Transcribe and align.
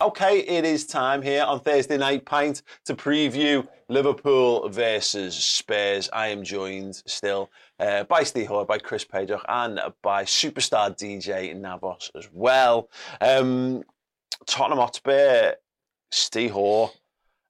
Okay, 0.00 0.40
it 0.40 0.64
is 0.64 0.86
time 0.86 1.22
here 1.22 1.44
on 1.44 1.60
Thursday 1.60 1.96
Night 1.96 2.24
Pint 2.24 2.62
to 2.84 2.96
preview 2.96 3.64
Liverpool 3.88 4.68
versus 4.68 5.36
Spurs. 5.36 6.10
I 6.12 6.28
am 6.28 6.42
joined 6.42 7.00
still 7.06 7.48
uh, 7.78 8.02
by 8.02 8.24
Ste 8.24 8.38
Hoare, 8.38 8.64
by 8.64 8.78
Chris 8.78 9.04
Pajak, 9.04 9.42
and 9.48 9.78
by 10.02 10.24
superstar 10.24 10.98
DJ 10.98 11.54
Navos 11.54 12.10
as 12.16 12.28
well. 12.32 12.90
Um, 13.20 13.84
Tottenham 14.46 14.80
Hotspur, 14.80 15.52
Ste 16.10 16.50
Hoare, 16.50 16.90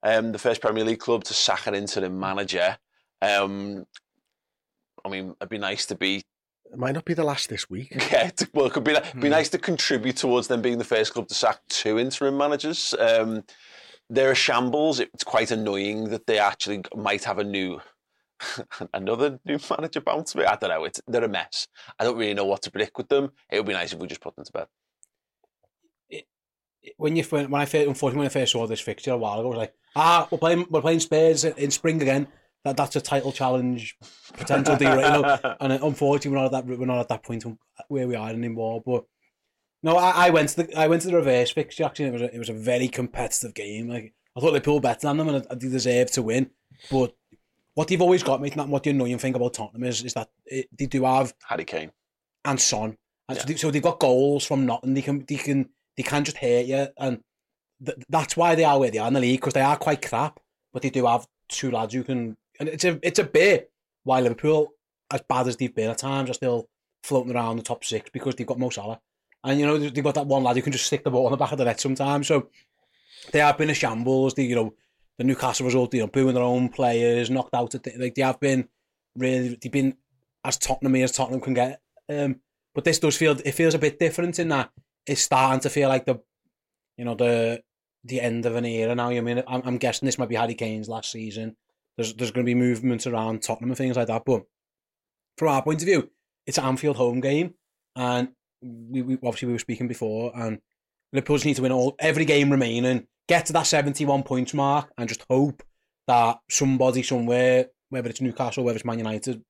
um, 0.03 0.33
the 0.33 0.39
first 0.39 0.61
Premier 0.61 0.85
League 0.85 1.01
club 1.01 1.25
to 1.25 1.33
sack 1.33 1.67
an 1.67 1.75
interim 1.75 2.21
manager. 2.21 2.77
Um, 3.23 3.87
I 5.03 5.09
mean, 5.09 5.35
it'd 5.41 5.49
be 5.49 5.57
nice 5.57 5.87
to 5.87 5.95
be 5.95 6.25
It 6.75 6.81
might 6.81 6.95
not 6.95 7.05
be 7.05 7.15
the 7.15 7.23
last 7.23 7.49
this 7.49 7.71
week. 7.71 7.93
yeah, 8.11 8.33
well, 8.53 8.67
it 8.67 8.73
could 8.73 8.83
be 8.83 8.97
be 9.21 9.29
nice 9.29 9.49
to 9.51 9.59
contribute 9.59 10.17
towards 10.17 10.49
them 10.49 10.61
being 10.61 10.79
the 10.79 10.85
first 10.85 11.13
club 11.13 11.29
to 11.29 11.35
sack 11.35 11.61
two 11.69 12.01
interim 12.01 12.37
managers. 12.37 12.97
Um, 12.99 13.45
they're 14.11 14.33
a 14.33 14.35
shambles. 14.35 14.99
It's 14.99 15.23
quite 15.23 15.53
annoying 15.53 16.11
that 16.11 16.27
they 16.27 16.41
actually 16.41 16.83
might 16.97 17.23
have 17.23 17.39
a 17.39 17.45
new, 17.45 17.81
another 18.93 19.39
new 19.45 19.61
manager 19.71 20.01
bounce. 20.01 20.35
I 20.35 20.57
don't 20.57 20.71
know. 20.71 20.85
It's 20.85 21.01
they're 21.07 21.23
a 21.23 21.29
mess. 21.29 21.69
I 22.01 22.03
don't 22.03 22.19
really 22.19 22.35
know 22.35 22.45
what 22.45 22.63
to 22.63 22.73
predict 22.73 22.99
with 22.99 23.09
them. 23.09 23.31
It 23.53 23.59
would 23.59 23.67
be 23.67 23.73
nice 23.73 23.93
if 23.93 24.01
we 24.01 24.09
just 24.09 24.21
put 24.21 24.35
them 24.35 24.45
to 24.45 24.53
bed. 24.53 26.25
when 26.97 27.15
you 27.15 27.23
when 27.23 27.55
I 27.55 27.67
first, 27.67 27.87
unfortunately 27.87 28.19
when 28.19 28.27
I 28.27 28.31
first 28.31 28.51
saw 28.51 28.67
this 28.67 28.81
fixture 28.81 29.13
a 29.13 29.17
while 29.17 29.39
ago, 29.39 29.47
I 29.47 29.51
was 29.51 29.59
like, 29.59 29.75
ah, 29.95 30.27
we're 30.29 30.39
playing 30.39 30.67
we're 30.71 30.81
playing 30.81 30.99
Spurs 30.99 31.45
in 31.45 31.71
spring 31.71 32.03
again. 32.03 32.27
That 32.65 32.77
that's 32.77 32.97
a 32.97 33.01
title 33.01 33.31
challenge 33.33 33.97
potential 34.33 34.77
deal, 34.77 34.97
right? 34.97 35.17
You 35.17 35.23
know? 35.23 35.57
And 35.61 35.73
uh, 35.73 35.79
unfortunately, 35.83 36.31
we're 36.31 36.43
not 36.43 36.47
at 36.47 36.53
that 36.53 36.67
we're 36.79 36.87
not 36.87 36.99
at 37.01 37.09
that 37.09 37.23
point 37.23 37.45
where 37.89 38.09
we 38.09 38.17
are 38.17 38.31
anymore. 38.31 38.83
But 38.85 39.05
no, 39.83 39.97
I, 39.99 40.27
I 40.27 40.31
went 40.31 40.49
to 40.51 40.63
the 40.63 40.79
I 40.79 40.87
went 40.89 41.03
to 41.03 41.09
the 41.09 41.17
reverse 41.17 41.51
fixture. 41.51 41.85
Actually, 41.85 42.07
it 42.07 42.13
was 42.13 42.23
a, 42.23 42.35
it 42.35 42.39
was 42.39 42.49
a 42.49 42.55
very 42.55 42.89
competitive 42.89 43.53
game. 43.55 43.89
Like 43.89 44.15
I 44.37 44.41
thought 44.41 44.53
they 44.53 44.61
pulled 44.61 44.83
better 44.83 45.01
than 45.07 45.19
them 45.19 45.29
and 45.29 45.45
they 45.61 45.69
deserved 45.69 46.15
to 46.15 46.23
win. 46.23 46.51
But 46.91 47.15
what 47.75 47.89
they've 47.89 48.01
always 48.01 48.23
got, 48.23 48.41
mate, 48.41 48.57
and 48.57 48.71
what 48.71 48.83
the 48.85 48.91
annoying 48.91 49.19
thing 49.19 49.35
about 49.35 49.55
Tottenham 49.55 49.85
is, 49.85 50.03
is 50.03 50.15
that 50.15 50.31
it, 50.47 50.69
they 50.77 50.87
do 50.87 51.05
have 51.05 51.35
Harry 51.49 51.65
Kane. 51.65 51.91
and 52.45 52.61
Son. 52.61 52.97
And 53.29 53.37
so, 53.39 53.43
Yeah. 53.43 53.47
they, 53.47 53.55
so 53.57 53.71
they've 53.71 53.83
got 53.83 53.99
goals 54.01 54.47
from 54.47 54.65
nothing. 54.65 54.95
They 54.95 55.03
can 55.03 55.25
they 55.29 55.37
can 55.37 55.69
they 55.97 56.03
can 56.03 56.25
just 56.25 56.39
hurt 56.39 56.67
you, 56.67 56.87
and 56.99 57.21
th- 57.85 57.99
that's 58.09 58.37
why 58.37 58.55
they 58.55 58.65
are 58.65 58.79
where 58.79 58.91
they 58.91 58.99
are 58.99 59.09
in 59.09 59.15
the 59.15 59.21
league 59.21 59.41
because 59.41 59.53
they 59.55 59.61
are 59.61 59.77
quite 59.77 60.01
crap. 60.07 60.41
But 60.73 60.83
they 60.83 60.91
do 60.91 61.07
have 61.07 61.27
two 61.49 61.71
lads 61.71 61.95
who 61.95 62.03
can, 62.05 62.37
and 62.61 62.69
it's 62.69 62.85
a 62.85 62.99
it's 63.03 63.19
a 63.19 63.25
bit 63.25 63.71
why 64.05 64.21
Liverpool, 64.21 64.75
as 65.11 65.23
bad 65.29 65.49
as 65.49 65.57
they've 65.57 65.75
been 65.75 65.91
at 65.91 65.99
times, 65.99 66.31
are 66.31 66.35
still 66.35 66.69
floating 67.03 67.35
around 67.35 67.57
the 67.57 67.63
top 67.63 67.85
six 67.85 68.11
because 68.11 68.35
they've 68.35 68.47
got 68.47 68.59
Mo 68.59 68.71
Salah, 68.71 69.01
and 69.43 69.59
you 69.59 69.67
know 69.67 69.79
they've 69.79 70.05
got 70.05 70.15
that 70.15 70.27
one 70.27 70.43
lad 70.43 70.57
who 70.57 70.63
can 70.63 70.73
just 70.73 70.87
stick 70.87 71.05
the 71.05 71.11
ball 71.11 71.27
on 71.27 71.33
the 71.33 71.39
back 71.39 71.53
of 71.53 71.59
the 71.59 71.65
net 71.65 71.81
sometimes. 71.81 72.27
So 72.27 72.49
they 73.33 73.41
have 73.41 73.59
been 73.59 73.71
a 73.71 73.75
shambles. 73.75 74.35
They 74.35 74.45
you 74.45 74.55
know 74.55 74.75
the 75.19 75.25
Newcastle 75.25 75.67
result, 75.67 75.95
you 75.95 76.01
know, 76.01 76.07
booing 76.07 76.35
their 76.35 76.43
own 76.43 76.69
players, 76.69 77.31
knocked 77.31 77.55
out. 77.55 77.75
At 77.75 77.85
the, 77.85 77.93
like 77.99 78.15
they 78.15 78.23
have 78.23 78.41
been 78.41 78.69
really, 79.17 79.59
they've 79.61 79.71
been 79.71 79.97
as 80.45 80.59
Tottenham 80.59 80.97
as 80.97 81.13
Tottenham 81.13 81.41
can 81.41 81.55
get. 81.55 81.81
Um, 82.09 82.41
but 82.75 82.85
this 82.85 82.99
does 82.99 83.17
feel 83.17 83.39
it 83.45 83.53
feels 83.53 83.75
a 83.75 83.79
bit 83.79 83.99
different 83.99 84.39
in 84.39 84.49
that 84.49 84.71
it's 85.07 85.23
starting 85.23 85.61
to 85.61 85.71
feel 85.71 85.89
like 85.89 86.07
the, 86.07 86.21
you 86.97 87.05
know, 87.05 87.15
the 87.15 87.63
the 88.05 88.21
end 88.21 88.45
of 88.47 88.57
an 88.57 88.65
era 88.65 88.95
now. 88.95 89.09
I 89.09 89.21
mean, 89.21 89.43
I'm, 89.47 89.63
I'm 89.65 89.79
guessing 89.79 90.07
this 90.07 90.19
might 90.19 90.29
be 90.29 90.35
Harry 90.35 90.55
Kane's 90.55 90.89
last 90.89 91.11
season. 91.11 91.57
There's 91.97 92.15
there's 92.15 92.31
going 92.31 92.45
to 92.45 92.51
be 92.51 92.55
movements 92.55 93.07
around 93.07 93.43
Tottenham 93.43 93.71
and 93.71 93.79
things 93.79 93.97
like 93.97 94.09
that. 94.09 94.25
But 94.25 94.45
from 95.39 95.49
our 95.49 95.63
point 95.63 95.83
of 95.83 95.87
view, 95.87 96.11
it's 96.47 96.59
an 96.59 96.65
Anfield 96.65 96.97
home 96.97 97.21
game, 97.21 97.55
and 97.97 98.29
we, 98.63 99.03
we 99.03 99.15
obviously 99.17 99.47
we 99.47 99.53
were 99.53 99.59
speaking 99.59 99.89
before, 99.89 100.33
and 100.35 100.61
Liverpool 101.13 101.39
need 101.45 101.57
to 101.57 101.63
win 101.63 101.73
all 101.73 101.95
every 101.99 102.25
game 102.25 102.51
remaining, 102.51 103.07
get 103.29 103.47
to 103.47 103.53
that 103.55 103.67
71 103.67 104.23
points 104.25 104.55
mark, 104.55 104.91
and 104.99 105.09
just 105.09 105.25
hope 105.31 105.63
that 106.07 106.39
somebody 106.51 107.03
somewhere, 107.03 107.67
whether 107.89 108.11
it's 108.11 108.21
Newcastle, 108.21 108.65
whether 108.65 108.77
it's 108.77 108.85
Man 108.85 108.99
United, 108.99 109.43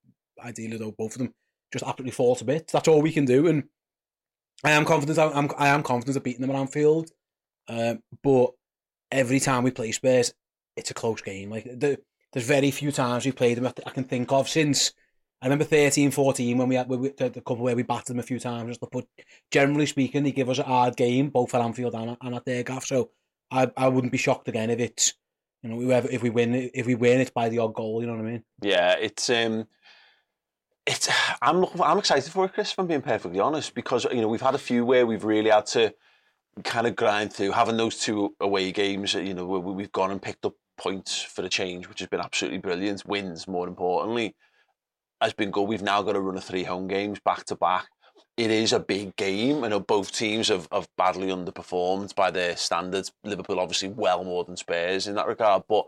ideally 0.42 0.76
though 0.76 0.94
both 0.96 1.12
of 1.12 1.18
them, 1.18 1.34
just 1.72 1.84
absolutely 1.84 2.12
fall 2.12 2.36
to 2.36 2.44
bits. 2.44 2.72
That's 2.72 2.88
all 2.88 3.02
we 3.02 3.12
can 3.12 3.24
do, 3.24 3.46
and 3.46 3.64
I 4.62 4.72
am 4.72 4.84
confident. 4.84 5.18
I'm 5.18 5.50
I 5.58 5.68
am 5.68 5.82
confident 5.82 6.16
of 6.16 6.22
beating 6.22 6.42
them 6.42 6.50
at 6.50 6.56
Anfield, 6.56 7.10
um, 7.68 8.00
but 8.22 8.50
every 9.10 9.40
time 9.40 9.62
we 9.62 9.70
play 9.70 9.92
Spurs, 9.92 10.34
it's 10.76 10.90
a 10.90 10.94
close 10.94 11.22
game. 11.22 11.50
Like 11.50 11.64
the, 11.64 11.98
there's 12.34 12.46
very 12.46 12.70
few 12.72 12.92
times 12.92 13.24
we've 13.24 13.36
played 13.36 13.56
them 13.56 13.72
I 13.86 13.90
can 13.90 14.04
think 14.04 14.30
of 14.32 14.48
since. 14.48 14.92
I 15.40 15.46
remember 15.46 15.64
13, 15.64 16.10
14 16.10 16.58
when 16.58 16.68
we 16.68 16.74
had 16.74 16.88
we, 16.88 17.10
the, 17.10 17.28
the 17.28 17.40
couple 17.40 17.58
where 17.58 17.76
we 17.76 17.82
battered 17.82 18.08
them 18.08 18.18
a 18.18 18.22
few 18.22 18.38
times. 18.40 18.78
But 18.78 19.06
generally 19.50 19.86
speaking, 19.86 20.24
they 20.24 20.32
give 20.32 20.48
us 20.50 20.58
a 20.58 20.64
hard 20.64 20.96
game 20.96 21.28
both 21.28 21.54
at 21.54 21.60
Anfield 21.60 21.94
and, 21.94 22.10
at- 22.10 22.18
and 22.22 22.34
at 22.34 22.44
their 22.44 22.62
gaff. 22.62 22.84
So 22.84 23.10
I 23.50 23.70
I 23.76 23.88
wouldn't 23.88 24.12
be 24.12 24.18
shocked 24.18 24.48
again 24.48 24.70
if 24.70 24.80
it's 24.80 25.14
you 25.62 25.70
know 25.70 25.76
whoever 25.76 26.08
if 26.10 26.22
we 26.22 26.30
win 26.30 26.70
if 26.74 26.86
we 26.86 26.94
win 26.94 27.20
it's 27.20 27.30
by 27.30 27.48
the 27.48 27.58
odd 27.58 27.74
goal. 27.74 28.00
You 28.00 28.08
know 28.08 28.14
what 28.14 28.26
I 28.26 28.30
mean? 28.30 28.44
Yeah, 28.62 28.96
it's 28.98 29.30
um, 29.30 29.66
it's 30.86 31.08
I'm 31.42 31.64
I'm 31.80 31.98
excited 31.98 32.32
for 32.32 32.46
it, 32.46 32.54
Chris. 32.54 32.72
If 32.72 32.78
I'm 32.78 32.86
being 32.88 33.02
perfectly 33.02 33.38
honest, 33.38 33.74
because 33.74 34.04
you 34.10 34.20
know 34.22 34.28
we've 34.28 34.40
had 34.40 34.54
a 34.56 34.58
few 34.58 34.84
where 34.84 35.06
we've 35.06 35.24
really 35.24 35.50
had 35.50 35.66
to 35.66 35.94
kind 36.62 36.86
of 36.86 36.96
grind 36.96 37.32
through 37.32 37.52
having 37.52 37.76
those 37.76 37.98
two 37.98 38.34
away 38.40 38.72
games. 38.72 39.14
You 39.14 39.34
know 39.34 39.44
we've 39.46 39.92
gone 39.92 40.10
and 40.10 40.22
picked 40.22 40.44
up 40.44 40.54
points 40.76 41.22
for 41.22 41.42
the 41.42 41.48
change, 41.48 41.88
which 41.88 42.00
has 42.00 42.08
been 42.08 42.20
absolutely 42.20 42.58
brilliant. 42.58 43.06
Wins, 43.06 43.48
more 43.48 43.66
importantly, 43.66 44.34
has 45.20 45.32
been 45.32 45.50
good. 45.50 45.68
We've 45.68 45.82
now 45.82 46.02
got 46.02 46.12
to 46.12 46.20
run 46.20 46.36
a 46.36 46.40
three 46.40 46.64
home 46.64 46.88
games 46.88 47.18
back 47.24 47.44
to 47.46 47.56
back. 47.56 47.86
It 48.36 48.50
is 48.50 48.72
a 48.72 48.80
big 48.80 49.14
game. 49.14 49.62
I 49.62 49.68
know 49.68 49.78
both 49.78 50.10
teams 50.10 50.48
have, 50.48 50.66
have 50.72 50.88
badly 50.96 51.28
underperformed 51.28 52.14
by 52.16 52.32
their 52.32 52.56
standards. 52.56 53.12
Liverpool 53.22 53.60
obviously 53.60 53.88
well 53.88 54.24
more 54.24 54.44
than 54.44 54.56
Spurs 54.56 55.06
in 55.06 55.14
that 55.14 55.28
regard, 55.28 55.62
but 55.68 55.84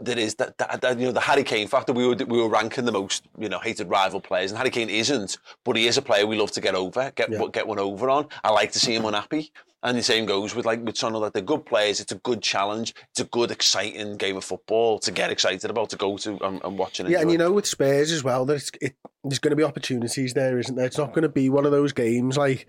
there 0.00 0.18
is 0.18 0.34
that, 0.36 0.56
that, 0.58 0.80
that 0.80 0.98
you 0.98 1.06
know 1.06 1.12
the 1.12 1.20
Harry 1.20 1.44
Kane 1.44 1.68
factor. 1.68 1.92
We 1.92 2.06
were 2.06 2.14
we 2.14 2.40
were 2.40 2.48
ranking 2.48 2.84
the 2.84 2.92
most 2.92 3.24
you 3.38 3.48
know 3.48 3.58
hated 3.58 3.88
rival 3.88 4.20
players, 4.20 4.50
and 4.50 4.58
Harry 4.58 4.70
Kane 4.70 4.90
isn't, 4.90 5.38
but 5.64 5.76
he 5.76 5.86
is 5.86 5.96
a 5.98 6.02
player 6.02 6.26
we 6.26 6.36
love 6.36 6.50
to 6.52 6.60
get 6.60 6.74
over, 6.74 7.12
get 7.14 7.30
Yeah. 7.30 7.46
get 7.52 7.66
one 7.66 7.78
over 7.78 8.08
on. 8.10 8.26
I 8.42 8.50
like 8.50 8.72
to 8.72 8.78
see 8.78 8.94
him 8.94 9.04
unhappy, 9.04 9.52
and 9.82 9.96
the 9.96 10.02
same 10.02 10.26
goes 10.26 10.54
with 10.54 10.66
like 10.66 10.82
with 10.84 10.96
Son. 10.96 11.12
Like 11.12 11.32
they're 11.32 11.42
good 11.42 11.66
players. 11.66 12.00
It's 12.00 12.12
a 12.12 12.16
good 12.16 12.42
challenge. 12.42 12.94
It's 13.10 13.20
a 13.20 13.24
good, 13.24 13.50
exciting 13.50 14.16
game 14.16 14.36
of 14.36 14.44
football 14.44 14.98
to 15.00 15.10
get 15.10 15.30
excited 15.30 15.70
about, 15.70 15.90
to 15.90 15.96
go 15.96 16.16
to 16.18 16.38
and, 16.44 16.60
and 16.64 16.78
watch 16.78 17.00
and 17.00 17.08
Yeah, 17.08 17.20
and 17.20 17.30
you 17.30 17.38
know 17.38 17.52
with 17.52 17.66
Spurs 17.66 18.10
as 18.12 18.24
well, 18.24 18.44
there's 18.44 18.70
it, 18.80 18.96
there's 19.24 19.38
going 19.38 19.50
to 19.50 19.56
be 19.56 19.64
opportunities 19.64 20.34
there, 20.34 20.58
isn't 20.58 20.76
there? 20.76 20.86
It's 20.86 20.98
not 20.98 21.12
going 21.12 21.22
to 21.22 21.28
be 21.28 21.50
one 21.50 21.66
of 21.66 21.72
those 21.72 21.92
games 21.92 22.36
like 22.36 22.66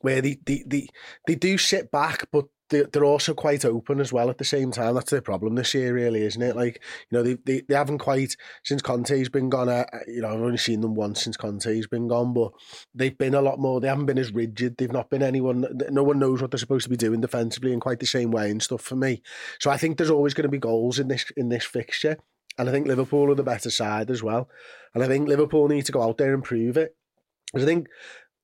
where 0.00 0.22
they 0.22 0.38
they 0.46 0.62
they, 0.66 0.88
they 1.26 1.34
do 1.34 1.58
sit 1.58 1.90
back, 1.90 2.28
but 2.32 2.46
they're 2.70 3.04
also 3.04 3.34
quite 3.34 3.64
open 3.64 4.00
as 4.00 4.12
well 4.12 4.30
at 4.30 4.38
the 4.38 4.44
same 4.44 4.70
time. 4.70 4.94
That's 4.94 5.10
their 5.10 5.20
problem 5.20 5.54
this 5.54 5.74
year, 5.74 5.92
really, 5.92 6.22
isn't 6.22 6.42
it? 6.42 6.56
Like 6.56 6.80
you 7.10 7.18
know 7.18 7.22
they 7.22 7.36
they, 7.44 7.62
they 7.68 7.74
haven't 7.74 7.98
quite 7.98 8.36
since 8.64 8.82
Conte's 8.82 9.28
been 9.28 9.50
gone. 9.50 9.68
Uh, 9.68 9.84
you 10.06 10.22
know 10.22 10.28
I've 10.28 10.40
only 10.40 10.58
seen 10.58 10.80
them 10.80 10.94
once 10.94 11.22
since 11.22 11.36
Conte's 11.36 11.86
been 11.86 12.08
gone, 12.08 12.32
but 12.32 12.52
they've 12.94 13.16
been 13.16 13.34
a 13.34 13.42
lot 13.42 13.58
more. 13.58 13.80
They 13.80 13.88
haven't 13.88 14.06
been 14.06 14.18
as 14.18 14.32
rigid. 14.32 14.76
They've 14.76 14.92
not 14.92 15.10
been 15.10 15.22
anyone. 15.22 15.66
No 15.90 16.02
one 16.02 16.18
knows 16.18 16.40
what 16.40 16.50
they're 16.50 16.58
supposed 16.58 16.84
to 16.84 16.90
be 16.90 16.96
doing 16.96 17.20
defensively 17.20 17.72
in 17.72 17.80
quite 17.80 18.00
the 18.00 18.06
same 18.06 18.30
way 18.30 18.50
and 18.50 18.62
stuff. 18.62 18.82
For 18.82 18.96
me, 18.96 19.22
so 19.58 19.70
I 19.70 19.76
think 19.76 19.96
there's 19.98 20.10
always 20.10 20.34
going 20.34 20.44
to 20.44 20.48
be 20.48 20.58
goals 20.58 20.98
in 20.98 21.08
this 21.08 21.30
in 21.36 21.48
this 21.48 21.64
fixture. 21.64 22.16
And 22.58 22.68
I 22.68 22.72
think 22.72 22.86
Liverpool 22.86 23.30
are 23.30 23.36
the 23.36 23.42
better 23.42 23.70
side 23.70 24.10
as 24.10 24.22
well. 24.22 24.48
And 24.94 25.02
I 25.02 25.06
think 25.06 25.28
Liverpool 25.28 25.68
need 25.68 25.86
to 25.86 25.92
go 25.92 26.02
out 26.02 26.18
there 26.18 26.34
and 26.34 26.44
prove 26.44 26.76
it. 26.76 26.94
Because 27.52 27.64
I 27.64 27.66
think 27.66 27.88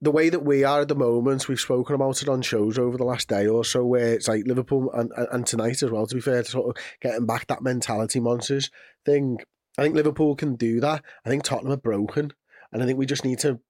the 0.01 0.11
way 0.11 0.29
that 0.29 0.45
we 0.45 0.63
are 0.65 0.83
at 0.83 0.89
the 0.89 0.95
moment, 0.95 1.49
we've 1.49 1.59
spoken 1.59 1.95
about 1.95 2.23
it 2.23 2.29
on 2.29 2.43
shows 2.43 2.79
over 2.79 2.97
the 2.97 3.05
last 3.05 3.29
day 3.29 3.47
or 3.47 3.65
so, 3.65 3.85
where 3.85 4.13
it's 4.13 4.29
like 4.29 4.47
Liverpool 4.47 4.91
and, 4.93 5.11
and 5.33 5.47
tonight 5.47 5.83
as 5.83 5.91
well, 5.91 6.07
to 6.07 6.15
be 6.15 6.21
fair, 6.21 6.43
to 6.43 6.51
sort 6.51 6.77
of 6.77 6.83
getting 7.01 7.27
back 7.27 7.47
that 7.47 7.63
mentality 7.63 8.21
monsters 8.21 8.71
thing. 9.05 9.39
I 9.79 9.83
think 9.83 9.95
Liverpool 9.95 10.37
can 10.37 10.57
do 10.57 10.81
that. 10.81 11.03
I 11.25 11.29
think 11.29 11.45
Tottenham 11.45 11.73
are 11.73 11.79
broken. 11.79 12.33
And 12.73 12.83
I 12.83 12.87
think 12.87 12.99
we 12.99 13.07
just 13.07 13.25
need 13.25 13.39
to 13.41 13.61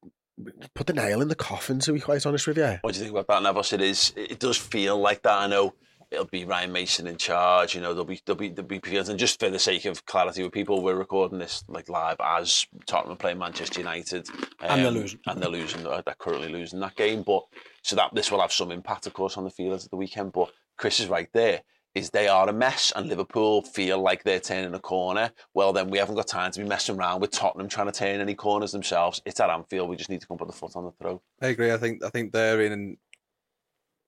put 0.75 0.87
the 0.87 0.93
nail 0.93 1.21
in 1.21 1.29
the 1.29 1.35
coffin. 1.35 1.79
To 1.81 1.93
be 1.93 2.01
quite 2.01 2.25
honest 2.27 2.47
with 2.47 2.59
you, 2.59 2.79
What 2.83 2.95
do 2.95 2.99
you 2.99 3.05
think 3.07 3.17
about 3.17 3.43
that, 3.43 3.55
Navos? 3.55 3.73
It 3.73 3.81
is. 3.81 4.13
It 4.17 4.39
does 4.39 4.57
feel 4.57 4.99
like 4.99 5.23
that. 5.23 5.39
I 5.39 5.47
know 5.47 5.75
it'll 6.17 6.27
be 6.27 6.45
Ryan 6.45 6.73
Mason 6.73 7.07
in 7.07 7.17
charge. 7.17 7.75
You 7.75 7.81
know, 7.81 7.91
there'll 7.93 8.05
be 8.07 8.21
there'll 8.27 8.39
be 8.39 8.49
there'll 8.49 8.67
be. 8.69 8.81
And 8.97 9.19
just 9.19 9.39
for 9.39 9.51
the 9.51 9.59
sake 9.59 9.85
of 9.85 10.05
clarity 10.07 10.43
with 10.43 10.53
people, 10.53 10.83
we're 10.83 10.97
recording 10.97 11.39
this 11.39 11.63
like 11.69 11.89
live 11.89 12.17
as 12.21 12.67
Tottenham 12.87 13.17
playing 13.19 13.39
Manchester 13.39 13.81
United, 13.81 14.29
um, 14.31 14.45
And 14.61 14.85
they're 14.85 14.91
losing. 14.91 15.21
and 15.27 15.41
they're 15.41 15.49
losing. 15.51 15.87
uh, 15.87 16.03
They're 16.05 16.15
currently 16.19 16.49
losing 16.49 16.81
that 16.81 16.97
game. 16.97 17.23
But 17.23 17.45
so 17.83 17.95
that 17.97 18.15
this 18.15 18.33
will 18.33 18.41
have 18.41 18.53
some 18.53 18.73
impact, 18.73 19.07
of 19.07 19.13
course, 19.13 19.37
on 19.37 19.45
the 19.45 19.51
field 19.51 19.75
at 19.85 19.91
the 19.91 19.97
weekend. 19.97 20.33
But 20.33 20.51
Chris 20.77 20.99
is 21.01 21.09
right 21.09 21.29
there. 21.33 21.61
Is 21.95 22.11
they 22.11 22.29
are 22.29 22.47
a 22.47 22.53
mess, 22.53 22.93
and 22.95 23.09
Liverpool 23.09 23.63
feel 23.63 23.99
like 23.99 24.23
they're 24.23 24.39
turning 24.39 24.75
a 24.75 24.79
corner. 24.79 25.31
Well, 25.55 25.73
then 25.73 25.89
we 25.89 25.97
haven't 25.97 26.17
got 26.17 26.27
time 26.29 26.51
to 26.53 26.61
be 26.61 26.69
messing 26.69 26.95
around 26.99 27.21
with 27.23 27.31
Tottenham 27.31 27.69
trying 27.71 27.87
to 27.87 27.93
turn 27.93 28.21
any 28.21 28.35
corners 28.35 28.73
themselves. 28.73 29.23
It's 29.25 29.41
at 29.41 29.49
Anfield. 29.49 29.89
We 29.89 29.97
just 29.97 30.11
need 30.11 30.21
to 30.21 30.27
come 30.27 30.37
put 30.37 30.47
the 30.49 30.53
foot 30.53 30.77
on 30.77 30.85
the 30.85 30.91
throat. 31.01 31.23
I 31.41 31.47
agree. 31.47 31.73
I 31.73 31.79
think 31.79 32.05
I 32.05 32.11
think 32.11 32.33
they're 32.33 32.61
in 32.61 32.99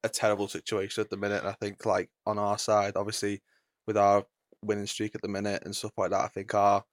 a 0.08 0.12
terrible 0.12 0.48
situation 0.48 1.02
at 1.02 1.10
the 1.10 1.16
minute. 1.16 1.44
I 1.44 1.52
think 1.52 1.86
like 1.86 2.10
on 2.26 2.38
our 2.38 2.58
side, 2.58 2.94
obviously 2.96 3.42
with 3.86 3.96
our 3.96 4.24
winning 4.62 4.86
streak 4.86 5.14
at 5.14 5.22
the 5.22 5.28
minute 5.28 5.62
and 5.64 5.74
stuff 5.74 5.92
like 5.96 6.10
that, 6.10 6.24
I 6.24 6.28
think 6.28 6.54
our 6.54 6.84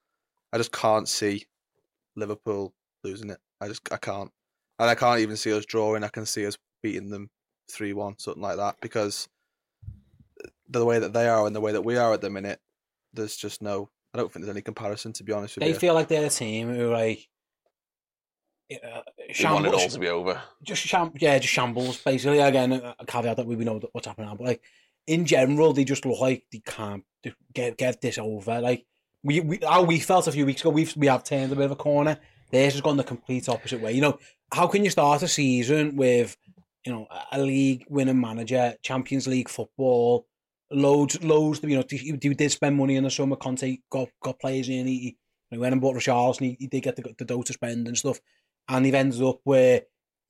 I 0.53 0.57
just 0.57 0.71
can't 0.71 1.07
see 1.07 1.45
Liverpool 2.15 2.73
losing 3.03 3.29
it. 3.29 3.39
I 3.59 3.67
just 3.67 3.81
I 3.91 3.97
can't, 3.97 4.31
and 4.79 4.89
I 4.89 4.95
can't 4.95 5.19
even 5.21 5.38
see 5.38 5.53
us 5.53 5.65
drawing. 5.65 6.03
I 6.03 6.09
can 6.09 6.25
see 6.25 6.45
us 6.45 6.57
beating 6.83 7.09
them 7.09 7.29
three 7.69 7.94
one, 7.94 8.17
something 8.19 8.44
like 8.44 8.57
that, 8.57 8.75
because 8.81 9.27
the 10.69 10.85
way 10.85 11.00
that 11.00 11.13
they 11.13 11.27
are 11.27 11.45
and 11.45 11.56
the 11.56 11.62
way 11.62 11.71
that 11.71 11.83
we 11.83 11.97
are 11.97 12.13
at 12.13 12.21
the 12.21 12.29
minute, 12.29 12.59
there's 13.13 13.35
just 13.35 13.62
no. 13.62 13.89
I 14.13 14.17
don't 14.17 14.31
think 14.31 14.45
there's 14.45 14.56
any 14.56 14.62
comparison 14.62 15.12
to 15.13 15.23
be 15.23 15.33
honest 15.33 15.56
with 15.56 15.63
They 15.63 15.67
you. 15.67 15.73
They 15.73 15.79
feel 15.79 15.94
like 15.94 16.07
they're 16.07 16.25
a 16.25 16.29
team 16.29 16.73
who 16.73 16.91
like 16.91 17.27
uh, 18.71 18.77
We 18.77 18.89
want 18.94 19.29
it 19.29 19.35
shambles, 19.35 19.73
all 19.81 19.89
to 19.89 20.00
be 20.00 20.07
over. 20.09 20.41
just 20.63 20.81
sham- 20.81 21.13
yeah, 21.19 21.38
just 21.39 21.53
shambles. 21.53 21.97
Basically, 22.01 22.39
again, 22.39 22.71
a 22.73 23.06
caveat 23.06 23.38
that 23.38 23.45
we 23.45 23.56
know 23.57 23.79
what's 23.91 24.07
happening 24.07 24.29
now, 24.29 24.35
but 24.35 24.47
like 24.47 24.62
in 25.07 25.25
general, 25.25 25.73
they 25.73 25.83
just 25.83 26.06
look 26.06 26.19
like 26.19 26.45
they 26.51 26.62
can't 26.65 27.03
get 27.53 27.77
get 27.77 28.01
this 28.01 28.17
over. 28.17 28.59
Like 28.62 28.85
we, 29.23 29.39
we 29.39 29.59
how 29.62 29.83
we 29.83 30.00
felt 30.00 30.27
a 30.27 30.31
few 30.31 30.45
weeks 30.45 30.62
ago, 30.62 30.69
we've 30.71 30.95
we 30.97 31.07
have 31.07 31.23
turned 31.23 31.51
a 31.51 31.56
bit 31.56 31.65
of 31.65 31.71
a 31.71 31.75
corner. 31.75 32.17
Theirs 32.51 32.73
has 32.73 32.81
gone 32.81 32.97
the 32.97 33.03
complete 33.03 33.50
opposite 33.50 33.81
way. 33.81 33.91
You 33.94 34.01
know, 34.01 34.19
how 34.51 34.67
can 34.67 34.83
you 34.83 34.89
start 34.89 35.23
a 35.23 35.27
season 35.27 35.95
with 35.95 36.38
you 36.85 36.91
know 36.91 37.07
a 37.31 37.39
league 37.39 37.85
winning 37.89 38.19
manager, 38.19 38.75
Champions 38.81 39.27
League 39.27 39.50
football, 39.50 40.27
loads 40.71 41.23
loads. 41.23 41.62
You 41.63 41.77
know, 41.77 41.83
he, 41.89 41.97
he 41.97 42.12
did 42.33 42.51
spend 42.51 42.75
money 42.77 42.95
in 42.95 43.03
the 43.03 43.12
summer. 43.12 43.35
Conte 43.35 43.77
got 43.89 44.09
got 44.21 44.39
players 44.39 44.69
in. 44.69 44.88
He, 44.88 45.17
he 45.51 45.57
went 45.57 45.73
and 45.73 45.81
bought 45.81 45.95
Richarlison. 45.95 46.41
He, 46.41 46.57
he 46.59 46.67
did 46.67 46.81
get 46.83 46.95
the, 46.95 47.13
the 47.17 47.25
dough 47.25 47.44
to 47.44 47.53
spend 47.53 47.88
and 47.88 47.97
stuff. 47.97 48.19
And 48.69 48.85
he 48.85 48.94
ended 48.94 49.21
up 49.21 49.39
where 49.44 49.81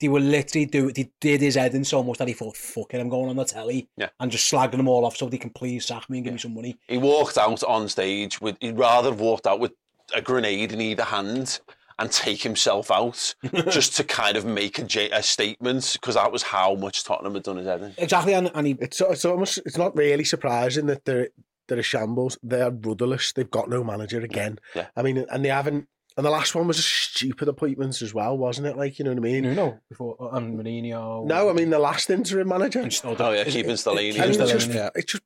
they 0.01 0.09
were 0.09 0.19
literally 0.19 0.65
do 0.65 0.91
they 0.91 1.09
did 1.21 1.39
his 1.41 1.55
head 1.55 1.73
in 1.73 1.85
so 1.85 2.03
much 2.03 2.17
that 2.17 2.27
he 2.27 2.33
thought, 2.33 2.57
"Fuck 2.57 2.93
it, 2.93 2.99
I'm 2.99 3.07
going 3.09 3.29
on 3.29 3.37
the 3.37 3.45
telly 3.45 3.87
Yeah. 3.97 4.09
and 4.19 4.29
just 4.31 4.51
slagging 4.51 4.71
them 4.77 4.89
all 4.89 5.05
off 5.05 5.15
so 5.15 5.29
they 5.29 5.37
can 5.37 5.51
please 5.51 5.85
sack 5.85 6.09
me 6.09 6.17
and 6.17 6.25
give 6.25 6.33
me 6.33 6.39
some 6.39 6.53
money." 6.53 6.77
He 6.87 6.97
walked 6.97 7.37
out 7.37 7.63
on 7.63 7.87
stage 7.87 8.41
with. 8.41 8.57
He'd 8.59 8.77
rather 8.77 9.09
have 9.09 9.19
walked 9.21 9.47
out 9.47 9.59
with 9.59 9.71
a 10.13 10.21
grenade 10.21 10.71
in 10.73 10.81
either 10.81 11.03
hand 11.03 11.59
and 11.97 12.11
take 12.11 12.41
himself 12.43 12.91
out 12.91 13.33
just 13.71 13.95
to 13.95 14.03
kind 14.03 14.35
of 14.35 14.45
make 14.45 14.77
a, 14.79 14.83
j- 14.83 15.09
a 15.11 15.23
statement 15.23 15.91
because 15.93 16.15
that 16.15 16.29
was 16.29 16.43
how 16.43 16.75
much 16.75 17.05
Tottenham 17.05 17.33
had 17.35 17.43
done 17.43 17.55
his 17.55 17.65
head 17.67 17.81
in. 17.81 17.93
Exactly, 17.97 18.33
and, 18.33 18.51
and 18.53 18.67
he 18.67 18.77
it's 18.81 18.99
it's 18.99 19.23
almost 19.23 19.59
it's 19.65 19.77
not 19.77 19.95
really 19.95 20.25
surprising 20.25 20.87
that 20.87 21.05
they're 21.05 21.29
they're 21.69 21.79
a 21.79 21.83
shambles. 21.83 22.37
They're 22.43 22.69
rudderless. 22.69 23.31
They've 23.31 23.49
got 23.49 23.69
no 23.69 23.81
manager 23.83 24.19
again. 24.19 24.59
Yeah. 24.75 24.87
I 24.97 25.01
mean, 25.03 25.25
and 25.31 25.43
they 25.45 25.49
haven't. 25.49 25.87
And 26.17 26.25
the 26.25 26.29
last 26.31 26.55
one 26.55 26.65
was 26.67 26.79
a 26.79 26.81
stupid 26.81 27.49
appointments 27.49 28.01
as 28.01 28.13
well, 28.13 28.37
wasn't 28.37 28.67
it? 28.67 28.77
Like 28.77 28.97
you 28.99 29.05
know 29.05 29.11
what 29.11 29.17
I 29.17 29.21
mean? 29.21 29.43
Nuno 29.43 29.79
before 29.89 30.15
uh, 30.19 30.37
and 30.37 30.57
Mourinho. 30.57 31.25
No, 31.25 31.49
I 31.49 31.53
mean 31.53 31.69
the 31.69 31.79
last 31.79 32.09
interim 32.09 32.47
manager. 32.47 32.79
and 32.79 32.93
Snowden. 32.93 33.25
Oh, 33.25 33.31
yeah, 33.31 33.43
keeping 33.43 33.71
is- 33.71 33.83
Stellini. 33.83 33.97
I 33.97 34.01
mean, 34.01 34.13
keeping 34.13 34.29
it's 34.29 34.37
Stellini. 34.37 34.51
just, 34.53 34.71
yeah. 34.71 34.89
it's 34.95 35.11
just 35.11 35.23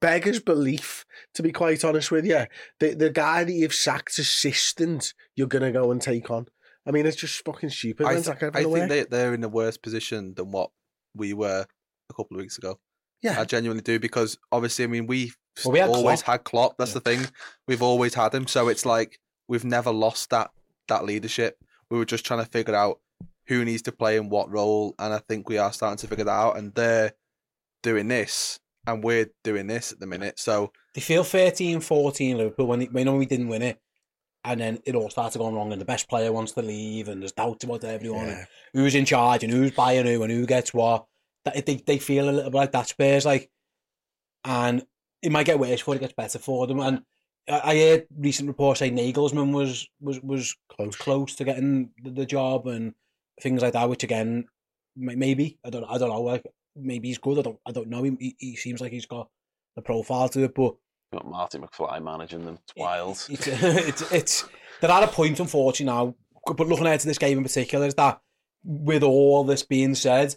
beggars 0.00 0.40
belief, 0.40 1.04
to 1.34 1.42
be 1.42 1.52
quite 1.52 1.84
honest 1.84 2.10
with 2.10 2.26
you. 2.26 2.44
The 2.80 2.94
the 2.94 3.10
guy 3.10 3.44
that 3.44 3.52
you've 3.52 3.74
sacked 3.74 4.18
assistant, 4.18 5.14
you're 5.36 5.46
gonna 5.46 5.72
go 5.72 5.90
and 5.90 6.00
take 6.00 6.30
on. 6.30 6.46
I 6.86 6.90
mean, 6.90 7.06
it's 7.06 7.16
just 7.16 7.44
fucking 7.44 7.70
stupid. 7.70 8.06
I, 8.06 8.14
th- 8.14 8.26
that 8.26 8.42
I 8.56 8.62
gonna 8.62 8.74
think 8.74 8.88
they, 8.88 9.04
they're 9.04 9.34
in 9.34 9.44
a 9.44 9.48
worse 9.48 9.76
position 9.76 10.34
than 10.34 10.50
what 10.50 10.70
we 11.14 11.32
were 11.32 11.64
a 12.10 12.14
couple 12.14 12.36
of 12.36 12.40
weeks 12.40 12.58
ago. 12.58 12.78
Yeah. 13.22 13.40
I 13.40 13.44
genuinely 13.44 13.82
do 13.82 13.98
because 13.98 14.38
obviously, 14.52 14.84
I 14.84 14.88
mean, 14.88 15.06
we've 15.06 15.34
Well, 15.64 15.72
we 15.72 15.78
had 15.78 15.88
always 15.88 16.22
Klopp. 16.22 16.38
had 16.40 16.44
Klopp. 16.44 16.74
That's 16.78 16.92
the 16.92 17.00
thing. 17.00 17.26
We've 17.66 17.80
always 17.80 18.12
had 18.12 18.34
him. 18.34 18.46
So 18.46 18.68
it's 18.68 18.84
like 18.84 19.18
we've 19.48 19.64
never 19.64 19.92
lost 19.92 20.30
that 20.30 20.50
that 20.88 21.04
leadership. 21.04 21.58
We 21.90 21.98
were 21.98 22.04
just 22.04 22.24
trying 22.24 22.44
to 22.44 22.50
figure 22.50 22.74
out 22.74 23.00
who 23.46 23.64
needs 23.64 23.82
to 23.82 23.92
play 23.92 24.16
in 24.16 24.28
what 24.28 24.50
role, 24.50 24.94
and 24.98 25.12
I 25.12 25.18
think 25.18 25.48
we 25.48 25.58
are 25.58 25.72
starting 25.72 25.98
to 25.98 26.06
figure 26.06 26.24
that 26.24 26.30
out. 26.30 26.56
And 26.56 26.74
they're 26.74 27.12
doing 27.82 28.08
this, 28.08 28.58
and 28.86 29.04
we're 29.04 29.30
doing 29.42 29.66
this 29.66 29.92
at 29.92 30.00
the 30.00 30.06
minute. 30.06 30.38
So 30.38 30.72
They 30.94 31.00
feel 31.00 31.24
13, 31.24 31.80
14 31.80 32.38
Liverpool 32.38 32.66
when, 32.66 32.80
they, 32.80 32.86
when 32.86 33.16
we 33.16 33.26
didn't 33.26 33.48
win 33.48 33.62
it. 33.62 33.80
And 34.46 34.60
then 34.60 34.78
it 34.84 34.94
all 34.94 35.08
started 35.08 35.38
going 35.38 35.54
wrong, 35.54 35.72
and 35.72 35.80
the 35.80 35.86
best 35.86 36.08
player 36.08 36.30
wants 36.30 36.52
to 36.52 36.62
leave, 36.62 37.08
and 37.08 37.22
there's 37.22 37.32
doubts 37.32 37.64
about 37.64 37.84
everyone, 37.84 38.28
and 38.28 38.46
who's 38.74 38.94
in 38.94 39.06
charge, 39.06 39.42
and 39.42 39.52
who's 39.52 39.70
buying 39.70 40.06
who, 40.06 40.22
and 40.22 40.30
who 40.30 40.44
gets 40.44 40.74
what. 40.74 41.06
That 41.46 41.64
they, 41.64 41.76
they 41.76 41.98
feel 41.98 42.28
a 42.28 42.30
little 42.30 42.50
bit 42.50 42.56
like 42.56 42.72
that 42.72 42.88
Spurs, 42.88 43.24
like, 43.24 43.50
and 44.44 44.84
it 45.22 45.32
might 45.32 45.46
get 45.46 45.58
worse 45.58 45.80
before 45.80 45.96
it 45.96 46.00
gets 46.00 46.12
better 46.12 46.38
for 46.38 46.66
them. 46.66 46.80
And 46.80 47.02
I 47.48 47.60
I 47.64 47.78
heard 47.78 48.06
recent 48.16 48.48
reports 48.48 48.80
say 48.80 48.90
Nagelsmann 48.90 49.52
was 49.52 49.88
was 50.00 50.20
was 50.22 50.56
close 50.68 50.96
close 50.96 51.34
to 51.36 51.44
getting 51.44 51.90
the, 52.02 52.26
job 52.26 52.66
and 52.66 52.94
things 53.40 53.62
like 53.62 53.72
that, 53.72 53.88
which 53.88 54.04
again, 54.04 54.46
maybe 54.96 55.58
I 55.64 55.70
don't 55.70 55.84
I 55.84 55.98
don't 55.98 56.10
know, 56.10 56.22
like 56.22 56.44
maybe 56.76 57.08
he's 57.08 57.18
good. 57.18 57.38
I 57.38 57.42
don't 57.42 57.58
I 57.66 57.72
don't 57.72 57.88
know. 57.88 58.02
He, 58.02 58.36
he, 58.38 58.56
seems 58.56 58.80
like 58.80 58.92
he's 58.92 59.06
got 59.06 59.28
the 59.76 59.82
profile 59.82 60.28
to 60.30 60.44
it, 60.44 60.54
but 60.54 60.74
got 61.12 61.26
Marty 61.26 61.58
McFly 61.58 62.02
managing 62.02 62.44
them. 62.44 62.58
It's 62.62 62.74
wild. 62.76 63.24
it's, 63.28 63.46
it's, 63.46 64.12
it's 64.12 64.48
they're 64.80 64.90
at 64.90 65.04
a 65.04 65.08
point, 65.08 65.40
unfortunately, 65.40 65.86
now. 65.86 66.14
But 66.46 66.68
looking 66.68 66.86
ahead 66.86 67.00
to 67.00 67.06
this 67.06 67.18
game 67.18 67.38
in 67.38 67.44
particular, 67.44 67.86
is 67.86 67.94
that 67.94 68.20
with 68.64 69.02
all 69.02 69.44
this 69.44 69.62
being 69.62 69.94
said, 69.94 70.36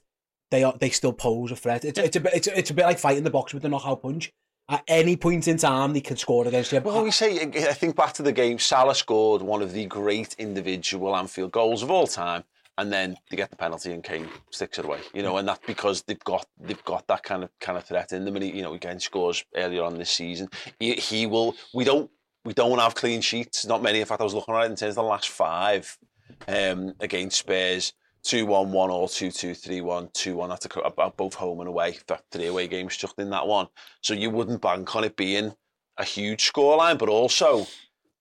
they 0.51 0.63
are 0.63 0.75
they 0.79 0.89
still 0.89 1.13
pose 1.13 1.51
a 1.51 1.55
threat. 1.55 1.85
It's 1.85 1.99
it's 1.99 2.15
a 2.15 2.19
bit 2.19 2.33
it's, 2.33 2.47
it's 2.47 2.69
a 2.69 2.73
bit 2.73 2.85
like 2.85 2.99
fighting 2.99 3.23
the 3.23 3.29
box 3.29 3.53
with 3.53 3.63
the 3.63 3.69
knockout 3.69 4.01
punch. 4.01 4.31
At 4.69 4.83
any 4.87 5.15
point 5.15 5.47
in 5.47 5.57
time, 5.57 5.93
they 5.93 6.01
can 6.01 6.17
score 6.17 6.45
against 6.45 6.73
you. 6.73 6.81
Well, 6.81 7.03
we 7.03 7.11
say, 7.11 7.39
I 7.41 7.73
think 7.73 7.95
back 7.95 8.11
to 8.13 8.23
the 8.23 8.33
game, 8.33 8.59
Salah 8.59 8.95
scored 8.95 9.41
one 9.41 9.61
of 9.61 9.71
the 9.71 9.85
great 9.85 10.35
individual 10.37 11.15
Anfield 11.15 11.53
goals 11.53 11.83
of 11.83 11.89
all 11.89 12.05
time, 12.05 12.43
and 12.77 12.91
then 12.91 13.15
they 13.29 13.37
get 13.37 13.49
the 13.49 13.55
penalty 13.55 13.93
and 13.93 14.03
Kane 14.03 14.27
sticks 14.51 14.77
it 14.77 14.83
away. 14.83 14.99
You 15.13 15.23
know, 15.23 15.37
and 15.37 15.47
that's 15.47 15.65
because 15.65 16.01
they've 16.03 16.19
got 16.19 16.45
they've 16.59 16.83
got 16.83 17.07
that 17.07 17.23
kind 17.23 17.45
of 17.45 17.49
kind 17.59 17.77
of 17.77 17.85
threat 17.85 18.11
in 18.11 18.25
them. 18.25 18.35
And 18.35 18.43
he, 18.43 18.51
you 18.51 18.61
know, 18.61 18.73
again 18.73 18.99
scores 18.99 19.45
earlier 19.55 19.83
on 19.83 19.97
this 19.97 20.11
season. 20.11 20.49
He, 20.79 20.93
he 20.95 21.27
will. 21.27 21.55
We 21.73 21.85
don't 21.85 22.11
we 22.43 22.53
don't 22.53 22.79
have 22.79 22.93
clean 22.93 23.21
sheets. 23.21 23.65
Not 23.65 23.81
many. 23.81 24.01
In 24.01 24.05
fact, 24.05 24.19
I 24.19 24.25
was 24.25 24.33
looking 24.33 24.53
at 24.53 24.63
it 24.63 24.71
in 24.71 24.75
terms 24.75 24.91
of 24.91 24.95
the 24.95 25.03
last 25.03 25.29
five 25.29 25.97
um, 26.47 26.93
against 26.99 27.39
Spurs. 27.39 27.93
2 28.27 28.45
1 28.45 28.71
1 28.71 28.89
or 28.89 29.07
2 29.07 29.31
2 29.31 29.53
3 29.53 29.81
1 29.81 30.09
2 30.13 30.35
1 30.35 30.49
that's 30.49 30.65
a, 30.65 30.79
about 30.79 31.17
both 31.17 31.33
home 31.33 31.59
and 31.59 31.69
away 31.69 31.97
Th- 32.07 32.19
three 32.31 32.47
away 32.47 32.67
games 32.67 32.95
chucked 32.95 33.19
in 33.19 33.29
that 33.29 33.47
one 33.47 33.67
so 34.01 34.13
you 34.13 34.29
wouldn't 34.29 34.61
bank 34.61 34.95
on 34.95 35.03
it 35.03 35.15
being 35.15 35.53
a 35.97 36.03
huge 36.03 36.51
scoreline, 36.51 36.97
but 36.97 37.09
also 37.09 37.67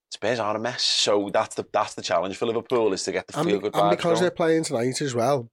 Spurs 0.09 0.39
are 0.39 0.55
a 0.55 0.59
mess. 0.59 0.83
So 0.83 1.29
that's 1.31 1.55
the 1.55 1.65
that's 1.71 1.93
the 1.93 2.01
challenge 2.01 2.37
for 2.37 2.45
Liverpool 2.45 2.93
is 2.93 3.03
to 3.03 3.11
get 3.11 3.27
the 3.27 3.39
and, 3.39 3.47
feel 3.47 3.59
good 3.59 3.75
and 3.75 3.89
because 3.89 4.13
going. 4.13 4.21
they're 4.21 4.31
playing 4.31 4.63
tonight 4.63 5.01
as 5.01 5.13
well. 5.13 5.49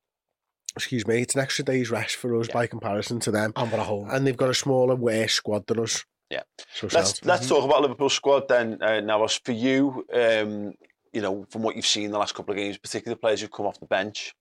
Excuse 0.77 1.07
me, 1.07 1.23
it's 1.23 1.35
an 1.35 1.41
extra 1.41 1.65
day's 1.65 1.91
rest 1.91 2.17
for 2.17 2.35
us 2.41 2.49
by 2.49 2.67
comparison 2.67 3.21
to 3.21 3.31
them, 3.31 3.53
and 3.55 3.71
we're 3.71 3.79
at 3.79 3.87
home. 3.87 4.09
and 4.11 4.27
they've 4.27 4.37
got 4.37 4.51
a 4.51 4.55
smaller, 4.55 4.97
worse 4.97 5.35
squad 5.35 5.67
than 5.67 5.81
us. 5.81 6.05
Yeah. 6.31 6.43
So 6.73 6.89
Let's 6.93 7.19
sad. 7.19 7.27
let's 7.27 7.49
talk 7.49 7.65
about 7.65 7.83
Liverpool 7.83 8.09
squad 8.09 8.49
then. 8.49 8.83
Uh, 8.83 9.01
now, 9.01 9.23
as 9.25 9.39
for 9.45 9.53
you, 9.53 10.05
um, 10.13 10.73
you 11.13 11.21
know, 11.21 11.47
from 11.51 11.63
what 11.63 11.77
you've 11.77 11.87
seen 11.87 12.11
the 12.11 12.19
last 12.19 12.35
couple 12.35 12.53
of 12.53 12.59
games, 12.59 12.79
particularly 12.79 13.15
the 13.15 13.21
players 13.21 13.41
who've 13.41 13.53
come 13.53 13.67
off 13.67 13.79
the 13.79 13.87
bench, 13.87 14.35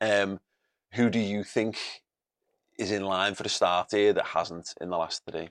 um, 0.00 0.40
who 0.94 1.10
do 1.10 1.18
you 1.18 1.44
think 1.44 1.78
is 2.78 2.90
in 2.90 3.04
line 3.04 3.34
for 3.34 3.42
the 3.42 3.48
start 3.48 3.88
here 3.90 4.12
that 4.12 4.26
hasn't 4.26 4.74
in 4.80 4.90
the 4.90 4.96
last 4.96 5.22
three? 5.28 5.50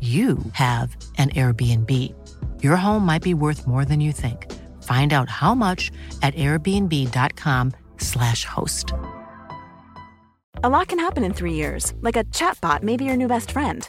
you 0.00 0.38
have 0.52 0.94
an 1.16 1.30
Airbnb. 1.30 1.90
Your 2.62 2.76
home 2.76 3.06
might 3.06 3.22
be 3.22 3.32
worth 3.32 3.66
more 3.66 3.86
than 3.86 4.00
you 4.00 4.12
think. 4.12 4.52
Find 4.82 5.14
out 5.14 5.30
how 5.30 5.54
much 5.54 5.90
at 6.22 6.34
airbnb.com/slash 6.34 8.44
host. 8.44 8.92
A 10.62 10.68
lot 10.68 10.88
can 10.88 10.98
happen 10.98 11.24
in 11.24 11.32
three 11.32 11.54
years, 11.54 11.94
like 12.00 12.16
a 12.16 12.24
chatbot 12.24 12.82
may 12.82 12.96
be 12.96 13.04
your 13.04 13.16
new 13.16 13.28
best 13.28 13.50
friend. 13.50 13.88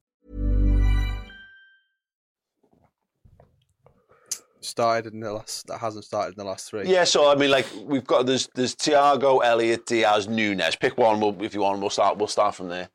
Started 4.63 5.13
in 5.13 5.19
the 5.19 5.33
last 5.33 5.65
that 5.67 5.79
hasn't 5.79 6.05
started 6.05 6.37
in 6.37 6.37
the 6.37 6.43
last 6.43 6.69
three. 6.69 6.87
Yeah, 6.87 7.03
so 7.03 7.31
I 7.31 7.35
mean, 7.35 7.49
like 7.49 7.65
we've 7.83 8.05
got 8.05 8.27
there's 8.27 8.47
there's 8.53 8.75
Thiago, 8.75 9.43
Elliott, 9.43 9.87
Diaz, 9.87 10.27
Núñez. 10.27 10.79
Pick 10.79 10.97
one. 10.97 11.19
We'll, 11.19 11.41
if 11.43 11.53
you 11.53 11.61
want, 11.61 11.79
we'll 11.81 11.89
start. 11.89 12.17
We'll 12.17 12.27
start 12.27 12.53
from 12.55 12.69
there. 12.69 12.89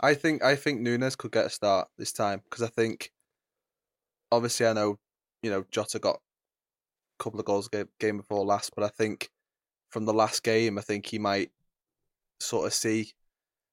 I 0.00 0.14
think 0.14 0.44
I 0.44 0.54
think 0.56 0.80
Núñez 0.80 1.16
could 1.16 1.32
get 1.32 1.46
a 1.46 1.50
start 1.50 1.88
this 1.96 2.12
time 2.12 2.42
because 2.44 2.62
I 2.62 2.68
think 2.68 3.10
obviously 4.30 4.66
I 4.66 4.74
know 4.74 4.98
you 5.42 5.50
know 5.50 5.64
Jota 5.70 5.98
got 5.98 6.16
a 7.18 7.22
couple 7.22 7.40
of 7.40 7.46
goals 7.46 7.68
game, 7.68 7.88
game 7.98 8.18
before 8.18 8.44
last, 8.44 8.72
but 8.76 8.84
I 8.84 8.88
think 8.88 9.30
from 9.90 10.04
the 10.04 10.12
last 10.12 10.42
game 10.42 10.76
I 10.76 10.82
think 10.82 11.06
he 11.06 11.18
might 11.18 11.50
sort 12.40 12.66
of 12.66 12.74
see 12.74 13.12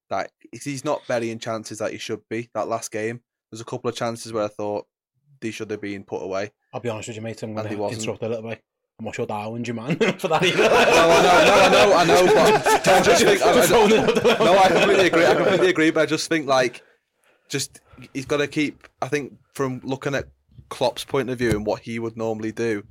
that 0.09 0.31
he's 0.51 0.85
not 0.85 1.01
burying 1.07 1.39
chances 1.39 1.79
that 1.79 1.91
he 1.91 1.97
should 1.97 2.21
be. 2.29 2.49
That 2.53 2.67
last 2.67 2.91
game, 2.91 3.21
there's 3.51 3.61
a 3.61 3.65
couple 3.65 3.89
of 3.89 3.95
chances 3.95 4.31
where 4.31 4.43
I 4.43 4.47
thought 4.47 4.85
they 5.43 5.51
should 5.51 5.69
have 5.69 5.81
been 5.81 6.03
put 6.03 6.23
away. 6.23 6.51
I'll 6.73 6.79
be 6.79 6.89
honest 6.89 7.09
with 7.09 7.17
you, 7.17 7.21
mate. 7.21 7.43
I'm 7.43 7.53
going 7.53 7.67
he 7.67 7.75
to 7.75 7.81
wasn't. 7.81 8.01
interrupt 8.01 8.23
a 8.23 8.29
little 8.29 8.49
bit. 8.49 8.63
I'm 8.99 9.05
not 9.05 9.15
sure 9.15 9.25
Darwin's 9.25 9.67
your 9.67 9.75
man 9.75 9.95
for 10.19 10.27
that 10.29 10.43
either. 10.43 10.57
No, 10.57 10.69
I 10.69 10.85
know, 11.21 11.45
no, 11.45 11.93
I 11.97 12.05
know, 12.05 12.15
I 12.17 12.25
know, 12.25 12.33
but 12.33 12.87
I 12.87 13.01
just 13.01 13.23
think, 13.23 13.41
I, 13.41 13.49
I, 13.49 13.53
Just 13.55 13.69
throwing 13.69 13.91
it 13.91 13.99
out 13.99 14.15
there. 14.23 14.39
no, 14.39 14.57
I 14.57 14.67
completely 14.69 15.07
agree. 15.07 15.25
I 15.25 15.35
completely 15.35 15.69
agree, 15.69 15.91
but 15.91 16.01
I 16.01 16.05
just 16.05 16.29
think 16.29 16.47
like, 16.47 16.81
just 17.49 17.81
he's 18.13 18.25
got 18.25 18.37
to 18.37 18.47
keep. 18.47 18.87
I 19.01 19.07
think 19.07 19.33
from 19.53 19.81
looking 19.83 20.15
at 20.15 20.25
Klopp's 20.69 21.03
point 21.03 21.29
of 21.29 21.37
view 21.37 21.51
and 21.51 21.65
what 21.65 21.81
he 21.81 21.99
would 21.99 22.15
normally 22.17 22.51
do, 22.51 22.83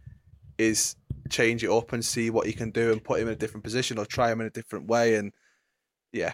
is 0.59 0.97
change 1.31 1.65
it 1.65 1.71
up 1.71 1.93
and 1.93 2.05
see 2.05 2.31
what 2.31 2.47
he 2.47 2.53
can 2.53 2.71
do 2.71 2.93
and 2.93 3.03
put 3.03 3.19
him 3.21 3.29
in 3.29 3.33
a 3.33 3.37
different 3.37 3.65
position 3.65 3.99
or 3.99 4.05
try 4.05 4.31
him 4.31 4.41
in 4.41 4.47
a 4.47 4.51
different 4.51 4.87
way. 4.89 5.15
And 5.15 5.33
yeah, 6.13 6.33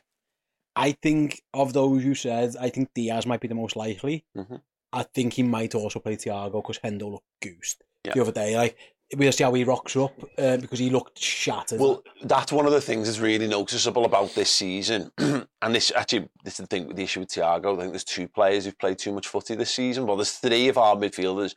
I 0.74 0.92
think 0.92 1.40
of 1.54 1.72
those 1.72 2.04
you 2.04 2.14
said, 2.14 2.56
I 2.58 2.70
think 2.70 2.88
Diaz 2.94 3.26
might 3.26 3.40
be 3.40 3.48
the 3.48 3.54
most 3.54 3.76
likely. 3.76 4.24
Mhm. 4.36 4.60
I 4.92 5.02
think 5.02 5.34
he 5.34 5.42
might 5.42 5.74
also 5.74 5.98
play 6.00 6.16
Thiago 6.16 6.62
because 6.62 6.78
Hendo 6.78 7.10
looked 7.12 7.26
goosed 7.42 7.84
Yeah. 8.04 8.14
the 8.14 8.22
other 8.22 8.32
day. 8.32 8.56
Like 8.56 8.76
we'll 9.16 9.32
see 9.32 9.44
how 9.44 9.52
he 9.54 9.64
rocks 9.64 9.96
up 9.96 10.12
uh, 10.38 10.56
because 10.58 10.78
he 10.78 10.90
looked 10.90 11.18
shattered. 11.18 11.80
Well, 11.80 12.02
that's 12.22 12.52
one 12.52 12.66
of 12.66 12.72
the 12.72 12.80
things 12.80 13.06
that's 13.06 13.20
really 13.20 13.46
noticeable 13.46 14.04
about 14.04 14.34
this 14.34 14.50
season. 14.50 15.10
and 15.18 15.74
this 15.74 15.92
actually, 15.94 16.28
this 16.44 16.54
is 16.54 16.60
the 16.60 16.66
thing 16.66 16.86
with 16.86 16.96
the 16.96 17.02
issue 17.04 17.20
with 17.20 17.30
Thiago. 17.30 17.76
I 17.76 17.80
think 17.80 17.92
there's 17.92 18.04
two 18.04 18.28
players 18.28 18.64
who've 18.64 18.78
played 18.78 18.98
too 18.98 19.12
much 19.12 19.28
footy 19.28 19.54
this 19.54 19.74
season. 19.74 20.06
Well, 20.06 20.16
there's 20.16 20.32
three 20.32 20.68
of 20.68 20.78
our 20.78 20.96
midfielders. 20.96 21.54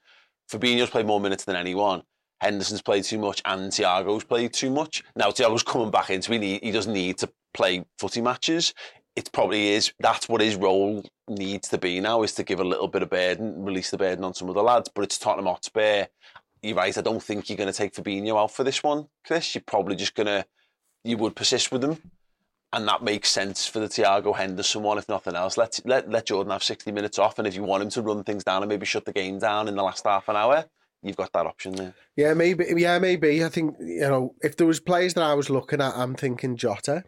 Fabinho's 0.52 0.90
played 0.90 1.06
more 1.08 1.22
minutes 1.22 1.46
than 1.46 1.56
anyone. 1.56 2.04
Henderson's 2.42 2.82
played 2.82 3.04
too 3.04 3.20
much, 3.20 3.42
and 3.46 3.72
Thiago's 3.72 4.24
played 4.24 4.52
too 4.52 4.72
much. 4.72 5.04
Now 5.16 5.30
Thiago's 5.30 5.64
coming 5.64 5.92
back 5.92 6.10
into 6.10 6.34
it. 6.34 6.42
He, 6.42 6.60
he 6.62 6.72
doesn't 6.72 6.92
need 6.92 7.18
to 7.20 7.30
play 7.54 7.86
footy 8.00 8.20
matches. 8.22 8.74
It 9.16 9.32
probably 9.32 9.70
is. 9.70 9.92
That's 10.00 10.30
what 10.30 10.42
his 10.42 10.56
role 10.56 11.04
needs 11.28 11.68
to 11.70 11.78
be 11.78 12.00
now: 12.00 12.24
is 12.24 12.34
to 12.36 12.44
give 12.44 12.60
a 12.60 12.66
little 12.66 12.88
bit 12.88 13.04
of 13.04 13.10
burden, 13.10 13.64
release 13.64 13.92
the 13.92 13.98
burden 13.98 14.24
on 14.24 14.34
some 14.34 14.50
of 14.50 14.56
the 14.56 14.64
lads. 14.64 14.90
But 14.94 15.04
it's 15.04 15.18
Tottenham 15.18 15.48
Hotspur. 15.48 16.06
You're 16.62 16.76
right. 16.76 16.98
I 16.98 17.02
don't 17.02 17.22
think 17.22 17.50
you're 17.50 17.58
going 17.58 17.72
to 17.72 17.78
take 17.78 17.94
Fabinho 17.94 18.42
out 18.42 18.52
for 18.52 18.64
this 18.64 18.84
one, 18.84 19.08
Chris. 19.26 19.54
You're 19.56 19.64
probably 19.66 19.96
just 19.96 20.16
going 20.16 20.28
to 20.28 20.46
you 21.04 21.18
would 21.18 21.36
persist 21.36 21.72
with 21.72 21.84
him, 21.84 21.98
and 22.72 22.88
that 22.88 23.04
makes 23.04 23.30
sense 23.30 23.68
for 23.68 23.80
the 23.80 23.88
Thiago 23.88 24.36
Henderson 24.36 24.84
one, 24.84 24.98
if 24.98 25.10
nothing 25.10 25.36
else. 25.36 25.58
Let 25.58 25.80
let 25.86 26.10
let 26.10 26.28
Jordan 26.28 26.52
have 26.52 26.64
sixty 26.64 26.92
minutes 26.92 27.20
off, 27.20 27.40
and 27.40 27.48
if 27.48 27.56
you 27.56 27.64
want 27.64 27.84
him 27.84 27.90
to 27.90 28.02
run 28.02 28.24
things 28.24 28.44
down 28.44 28.62
and 28.62 28.70
maybe 28.70 28.86
shut 28.86 29.06
the 29.06 29.14
game 29.14 29.40
down 29.40 29.68
in 29.68 29.76
the 29.76 29.84
last 29.84 30.06
half 30.06 30.30
an 30.30 30.36
hour, 30.36 30.66
you've 31.02 31.18
got 31.18 31.34
that 31.34 31.46
option 31.46 31.74
there. 31.74 31.94
Yeah, 32.16 32.34
maybe. 32.34 32.66
Yeah, 32.78 33.00
maybe. 33.00 33.44
I 33.44 33.50
think 33.50 33.76
you 33.80 34.02
know 34.02 34.36
if 34.42 34.56
there 34.56 34.68
was 34.68 34.80
players 34.80 35.16
that 35.16 35.24
I 35.24 35.34
was 35.34 35.50
looking 35.50 35.82
at, 35.82 35.98
I'm 35.98 36.16
thinking 36.16 36.56
Jota. 36.56 37.04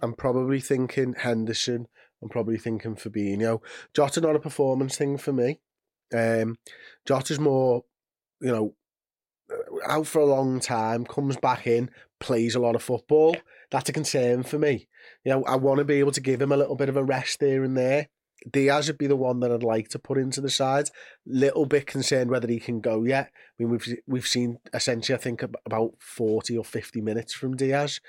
I'm 0.00 0.14
probably 0.14 0.60
thinking 0.60 1.14
Henderson. 1.18 1.88
I'm 2.22 2.28
probably 2.28 2.58
thinking 2.58 2.96
Fabinho. 2.96 3.60
Jota 3.94 4.20
not 4.20 4.36
a 4.36 4.40
performance 4.40 4.96
thing 4.96 5.18
for 5.18 5.32
me. 5.32 5.60
Um, 6.14 6.56
Jota's 7.06 7.38
more, 7.40 7.84
you 8.40 8.52
know, 8.52 8.74
uh, 9.50 9.92
out 9.92 10.06
for 10.06 10.20
a 10.20 10.26
long 10.26 10.60
time, 10.60 11.04
comes 11.04 11.36
back 11.36 11.66
in, 11.66 11.90
plays 12.20 12.54
a 12.54 12.60
lot 12.60 12.74
of 12.74 12.82
football. 12.82 13.36
That's 13.70 13.88
a 13.88 13.92
concern 13.92 14.42
for 14.42 14.58
me. 14.58 14.88
You 15.24 15.32
know, 15.32 15.44
I 15.44 15.56
want 15.56 15.78
to 15.78 15.84
be 15.84 15.96
able 15.96 16.12
to 16.12 16.20
give 16.20 16.40
him 16.40 16.52
a 16.52 16.56
little 16.56 16.76
bit 16.76 16.88
of 16.88 16.96
a 16.96 17.04
rest 17.04 17.40
there 17.40 17.64
and 17.64 17.76
there. 17.76 18.08
Diaz 18.50 18.86
would 18.86 18.98
be 18.98 19.06
the 19.06 19.16
one 19.16 19.40
that 19.40 19.50
I'd 19.50 19.62
like 19.62 19.88
to 19.88 19.98
put 19.98 20.18
into 20.18 20.40
the 20.40 20.50
side. 20.50 20.90
Little 21.24 21.66
bit 21.66 21.86
concerned 21.86 22.30
whether 22.30 22.48
he 22.48 22.60
can 22.60 22.80
go 22.80 23.02
yet. 23.02 23.30
I 23.34 23.62
mean, 23.62 23.70
we've 23.70 23.98
we've 24.06 24.26
seen 24.26 24.58
essentially, 24.74 25.16
I 25.16 25.20
think, 25.20 25.42
about 25.42 25.94
forty 25.98 26.56
or 26.56 26.64
fifty 26.64 27.00
minutes 27.00 27.32
from 27.32 27.56
Diaz. 27.56 28.00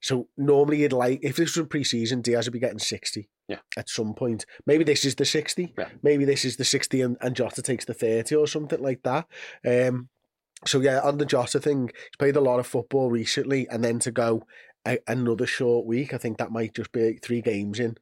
So 0.00 0.28
normally, 0.36 0.82
you'd 0.82 0.92
like 0.92 1.20
if 1.22 1.36
this 1.36 1.56
was 1.56 1.66
pre-season, 1.68 2.20
Diaz 2.20 2.46
would 2.46 2.52
be 2.52 2.58
getting 2.58 2.78
sixty. 2.78 3.28
Yeah. 3.48 3.60
At 3.76 3.88
some 3.88 4.14
point, 4.14 4.44
maybe 4.66 4.82
this 4.82 5.04
is 5.04 5.14
the 5.14 5.24
sixty. 5.24 5.72
Yeah. 5.78 5.88
Maybe 6.02 6.24
this 6.24 6.44
is 6.44 6.56
the 6.56 6.64
sixty, 6.64 7.00
and, 7.00 7.16
and 7.20 7.36
Jota 7.36 7.62
takes 7.62 7.84
the 7.84 7.94
thirty 7.94 8.34
or 8.34 8.46
something 8.46 8.82
like 8.82 9.02
that. 9.04 9.26
Um. 9.64 10.08
So 10.64 10.80
yeah, 10.80 11.00
on 11.00 11.18
the 11.18 11.26
Jota 11.26 11.60
thing, 11.60 11.88
he's 11.94 12.16
played 12.18 12.36
a 12.36 12.40
lot 12.40 12.58
of 12.58 12.66
football 12.66 13.10
recently, 13.10 13.68
and 13.68 13.84
then 13.84 13.98
to 14.00 14.10
go 14.10 14.46
a, 14.86 14.98
another 15.06 15.46
short 15.46 15.86
week, 15.86 16.12
I 16.12 16.18
think 16.18 16.38
that 16.38 16.50
might 16.50 16.74
just 16.74 16.92
be 16.92 17.06
like 17.06 17.22
three 17.22 17.42
games 17.42 17.78
in. 17.78 17.96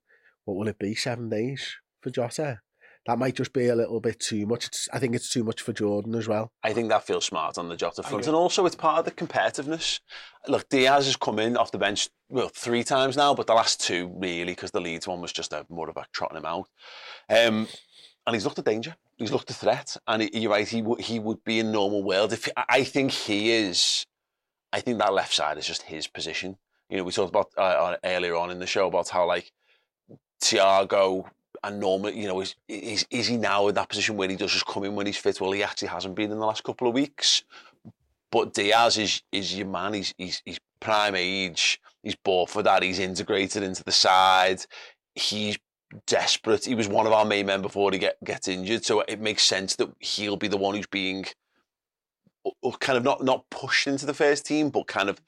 What 0.45 0.57
will 0.57 0.69
it 0.69 0.79
be? 0.79 0.95
Seven 0.95 1.29
days 1.29 1.77
for 2.01 2.11
Jota. 2.11 2.61
That 3.07 3.19
might 3.19 3.35
just 3.37 3.53
be 3.53 3.67
a 3.69 3.75
little 3.77 4.01
bit 4.01 4.19
too 4.19 4.47
much. 4.47 4.67
It's, 4.67 4.89
I 4.91 4.99
think 4.99 5.15
it's 5.15 5.29
too 5.31 5.45
much 5.45 5.61
for 5.61 5.75
Jordan 5.75 6.15
as 6.15 6.27
well. 6.27 6.51
I 6.63 6.73
think 6.73 6.89
that 6.89 7.07
feels 7.07 7.27
smart 7.27 7.59
on 7.59 7.69
the 7.69 7.77
Jota 7.77 8.03
front, 8.03 8.27
and 8.27 8.35
also 8.35 8.65
it's 8.65 8.75
part 8.77 8.99
of 9.01 9.05
the 9.05 9.11
competitiveness. 9.11 10.01
Look, 10.49 10.71
Diaz 10.71 11.05
has 11.05 11.17
come 11.17 11.39
in 11.39 11.59
off 11.59 11.71
the 11.71 11.77
bench 11.77 12.09
well 12.31 12.49
three 12.49 12.83
times 12.83 13.15
now, 13.15 13.35
but 13.35 13.47
the 13.47 13.53
last 13.53 13.79
two 13.83 14.11
really 14.17 14.53
because 14.53 14.71
the 14.71 14.81
Leeds 14.81 15.07
one 15.07 15.21
was 15.21 15.33
just 15.33 15.53
a 15.53 15.67
more 15.69 15.91
of 15.91 15.99
a 15.99 16.07
trotting 16.15 16.39
him 16.39 16.47
out. 16.47 16.67
Um, 17.29 17.69
and 18.27 18.35
he's 18.35 18.47
looked 18.47 18.59
a 18.59 18.63
danger. 18.63 18.97
He's 19.19 19.31
looked 19.33 19.51
a 19.51 19.55
threat, 19.55 19.99
and 20.07 20.23
he, 20.23 20.41
you're 20.41 20.51
right. 20.51 20.67
He 20.67 20.81
would 20.81 21.03
he 21.03 21.19
would 21.19 21.45
be 21.45 21.59
in 21.59 21.73
normal 21.73 22.03
world. 22.03 22.33
If 22.33 22.49
I- 22.57 22.65
I 22.71 22.85
think 22.85 23.11
he 23.11 23.51
is, 23.53 24.07
I 24.73 24.81
think 24.81 24.99
that 24.99 25.13
left 25.13 25.35
side 25.35 25.59
is 25.59 25.67
just 25.67 25.83
his 25.83 26.07
position. 26.07 26.57
You 26.89 26.97
know, 26.97 27.05
we 27.05 27.13
talked 27.13 27.29
about 27.31 27.49
uh, 27.59 27.97
earlier 28.03 28.35
on 28.37 28.51
in 28.51 28.61
the 28.61 28.67
show 28.67 28.87
about 28.87 29.11
how 29.11 29.27
like 29.27 29.53
Thiago 30.41 31.29
and 31.63 31.81
normal, 31.81 32.11
you 32.11 32.29
know, 32.29 32.41
is, 32.41 32.55
is 32.69 33.07
is 33.11 33.27
he 33.27 33.37
now 33.37 33.69
in 33.69 33.75
that 33.75 33.89
position 33.89 34.17
where 34.17 34.29
he 34.29 34.37
does 34.37 34.53
just 34.53 34.67
come 34.67 34.85
in 34.85 34.95
when 34.95 35.07
he's 35.07 35.17
fit? 35.17 35.41
Well, 35.41 35.53
he 35.53 35.63
actually 35.63 35.89
hasn't 35.89 36.15
been 36.15 36.31
in 36.31 36.39
the 36.39 36.47
last 36.47 36.65
couple 36.65 36.87
of 36.87 36.95
weeks. 36.95 37.43
But 38.31 38.53
Diaz 38.53 38.99
is 38.99 39.23
is 39.33 39.57
your 39.57 39.67
man. 39.67 39.95
He's 39.95 40.15
he's, 40.19 40.43
he's 40.45 40.59
prime 40.81 41.15
age. 41.15 41.81
He's 42.03 42.17
bought 42.17 42.51
for 42.51 42.63
that. 42.63 42.83
He's 42.83 42.99
integrated 42.99 43.63
into 43.63 43.83
the 43.83 43.93
side. 43.93 44.65
He's 45.15 45.57
desperate. 46.07 46.65
He 46.65 46.75
was 46.75 46.89
one 46.89 47.07
of 47.07 47.13
our 47.13 47.25
main 47.25 47.47
men 47.47 47.63
before 47.63 47.93
he 47.93 47.99
get 47.99 48.23
gets 48.25 48.49
injured. 48.49 48.85
So 48.85 49.01
it 49.03 49.21
makes 49.21 49.43
sense 49.43 49.77
that 49.77 49.91
he'll 50.01 50.37
be 50.37 50.49
the 50.49 50.57
one 50.57 50.75
who's 50.75 50.87
being 50.87 51.25
kind 52.81 52.99
of 52.99 53.05
not 53.05 53.25
not 53.25 53.49
pushed 53.51 53.87
into 53.87 54.05
the 54.05 54.15
first 54.15 54.45
team, 54.45 54.71
but 54.71 54.87
kind 54.87 55.09
of 55.09 55.21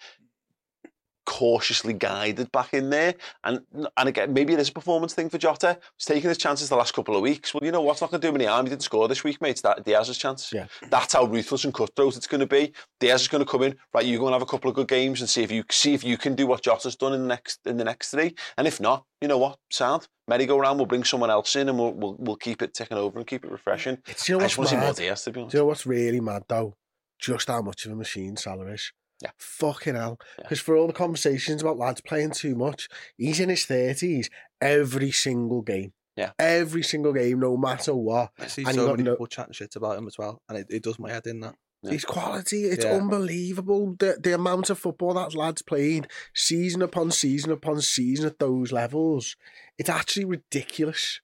cautiously 1.27 1.93
guided 1.93 2.51
back 2.53 2.73
in 2.73 2.89
there. 2.89 3.15
And 3.45 3.61
and 3.97 4.09
again, 4.09 4.33
maybe 4.33 4.55
it 4.55 4.61
is 4.61 4.71
a 4.71 4.73
performance 4.73 5.13
thing 5.13 5.29
for 5.29 5.39
Jota. 5.39 5.79
He's 5.99 6.07
taking 6.07 6.29
his 6.29 6.39
chances 6.39 6.69
the 6.71 6.77
last 6.77 6.95
couple 6.95 7.15
of 7.15 7.23
weeks. 7.23 7.53
Well, 7.53 7.61
you 7.63 7.73
know 7.73 7.83
what's 7.83 8.01
not 8.01 8.11
going 8.11 8.21
to 8.21 8.27
do 8.27 8.31
him 8.31 8.37
any 8.37 8.47
harm. 8.47 8.65
He 8.65 8.71
didn't 8.71 8.83
score 8.83 9.09
this 9.09 9.25
week, 9.25 9.41
mate. 9.41 9.51
It's 9.51 9.61
that 9.63 9.85
Diaz's 9.85 10.17
chance. 10.17 10.53
Yeah. 10.53 10.67
That's 10.91 11.13
how 11.13 11.25
ruthless 11.25 11.65
and 11.65 11.75
cutthroat 11.75 12.17
it's 12.17 12.27
going 12.27 12.41
to 12.41 12.47
be. 12.47 12.73
Diaz 13.01 13.23
is 13.23 13.29
going 13.29 13.45
to 13.45 13.51
come 13.51 13.63
in. 13.63 13.77
Right, 13.93 14.07
you 14.07 14.19
go 14.19 14.27
and 14.27 14.33
have 14.33 14.43
a 14.43 14.47
couple 14.47 14.71
of 14.71 14.77
good 14.77 14.89
games 14.89 15.21
and 15.21 15.29
see 15.29 15.43
if 15.43 15.51
you 15.51 15.65
see 15.71 15.93
if 15.93 16.03
you 16.05 16.17
can 16.17 16.35
do 16.35 16.47
what 16.47 16.63
Jota's 16.63 16.97
done 16.97 17.13
in 17.13 17.23
the 17.23 17.29
next 17.29 17.61
in 17.67 17.77
the 17.77 17.85
next 17.85 18.11
three. 18.11 18.35
And 18.57 18.67
if 18.67 18.81
not, 18.81 19.05
you 19.21 19.29
know 19.29 19.39
what, 19.39 19.59
sound 19.71 20.09
merry-go-round. 20.29 20.79
We'll 20.79 20.87
bring 20.87 21.05
someone 21.05 21.31
else 21.31 21.55
in 21.57 21.69
and 21.69 21.79
we'll 21.79 21.93
we'll, 21.93 22.17
we'll 22.19 22.37
keep 22.37 22.63
it 22.63 22.75
ticking 22.75 22.97
over 22.97 23.19
and 23.19 23.27
keep 23.27 23.45
it 23.45 23.51
refreshing. 23.51 23.99
It's, 24.07 24.29
you 24.29 24.35
know 24.35 24.41
I 24.41 24.45
what's 24.45 24.57
just 24.57 24.59
want 24.59 24.71
to 24.71 24.77
see 24.77 24.81
more? 24.81 24.93
Diaz, 24.93 25.25
to 25.25 25.31
be 25.31 25.41
honest. 25.41 25.53
Do 25.53 25.59
you 25.59 25.63
know 25.63 25.67
what's 25.67 25.87
really 25.87 26.21
mad 26.21 26.45
though? 26.49 26.75
Just 27.19 27.49
how 27.49 27.63
much 27.63 27.87
of 27.87 27.93
a 27.93 27.95
machine 27.95 28.37
Salah 28.37 28.67
is. 28.67 28.93
Yeah. 29.23 29.31
Fucking 29.39 29.95
hell. 29.95 30.19
Yeah. 30.39 30.43
Because 30.45 30.61
for 30.61 30.77
all 30.77 30.87
the 30.87 30.93
conversations 30.93 31.63
about 31.63 31.79
lads 31.79 32.01
playing 32.03 32.33
too 32.33 32.55
much, 32.55 32.89
he's 33.17 33.41
in 33.41 33.49
his 33.49 33.65
30s 33.65 34.29
every 34.61 35.11
single 35.11 35.63
game. 35.63 35.93
Yeah. 36.17 36.33
Every 36.39 36.83
single 36.83 37.13
game, 37.13 37.41
no 37.41 37.57
matter 37.57 37.95
what. 37.95 38.31
I 38.39 38.47
see 38.47 38.65
And 38.65 38.75
so 38.75 38.87
got 38.87 38.93
many 38.97 39.03
no- 39.05 39.13
people 39.13 39.27
chatting 39.27 39.53
shit 39.53 39.77
about 39.77 39.99
him 39.99 40.07
as 40.07 40.17
well, 40.19 40.41
and 40.49 40.59
it, 40.59 40.67
it 40.71 40.83
does 40.83 40.99
my 40.99 41.11
head 41.11 41.27
in 41.27 41.41
that. 41.41 41.55
Yeah. 41.83 41.93
His 41.93 42.05
quality, 42.07 42.65
it's 42.65 42.85
Yeah. 42.85 42.93
unbelievable. 42.95 43.97
The, 43.99 44.19
the 44.23 44.35
amount 44.35 44.71
of 44.71 44.79
football 44.79 45.15
that 45.15 45.35
lad's 45.35 45.63
played 45.63 46.09
season 46.35 46.81
upon 46.83 47.11
season 47.11 47.53
upon 47.53 47.81
season 47.83 48.27
at 48.27 48.39
those 48.39 48.73
levels, 48.73 49.37
it's 49.79 49.91
actually 49.91 50.25
ridiculous. 50.25 51.21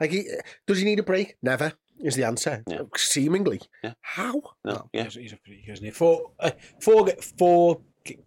Like, 0.00 0.10
he, 0.12 0.20
eh, 0.20 0.40
does 0.66 0.78
he 0.78 0.84
need 0.84 1.00
a 1.00 1.02
break? 1.04 1.36
Never 1.42 1.72
is 2.02 2.14
the 2.14 2.24
answer. 2.24 2.62
Yeah. 2.68 2.82
Seemingly. 2.96 3.60
Yeah. 3.82 3.94
How? 4.00 4.40
No, 4.64 4.88
yeah. 4.92 5.04
He's, 5.04 5.14
he's 5.14 5.32
a 5.32 5.36
freak, 5.44 5.68
isn't 5.68 5.84
he? 5.84 5.90
Four, 5.90 6.32
uh, 6.40 6.50
four, 6.80 7.08
four 7.38 7.80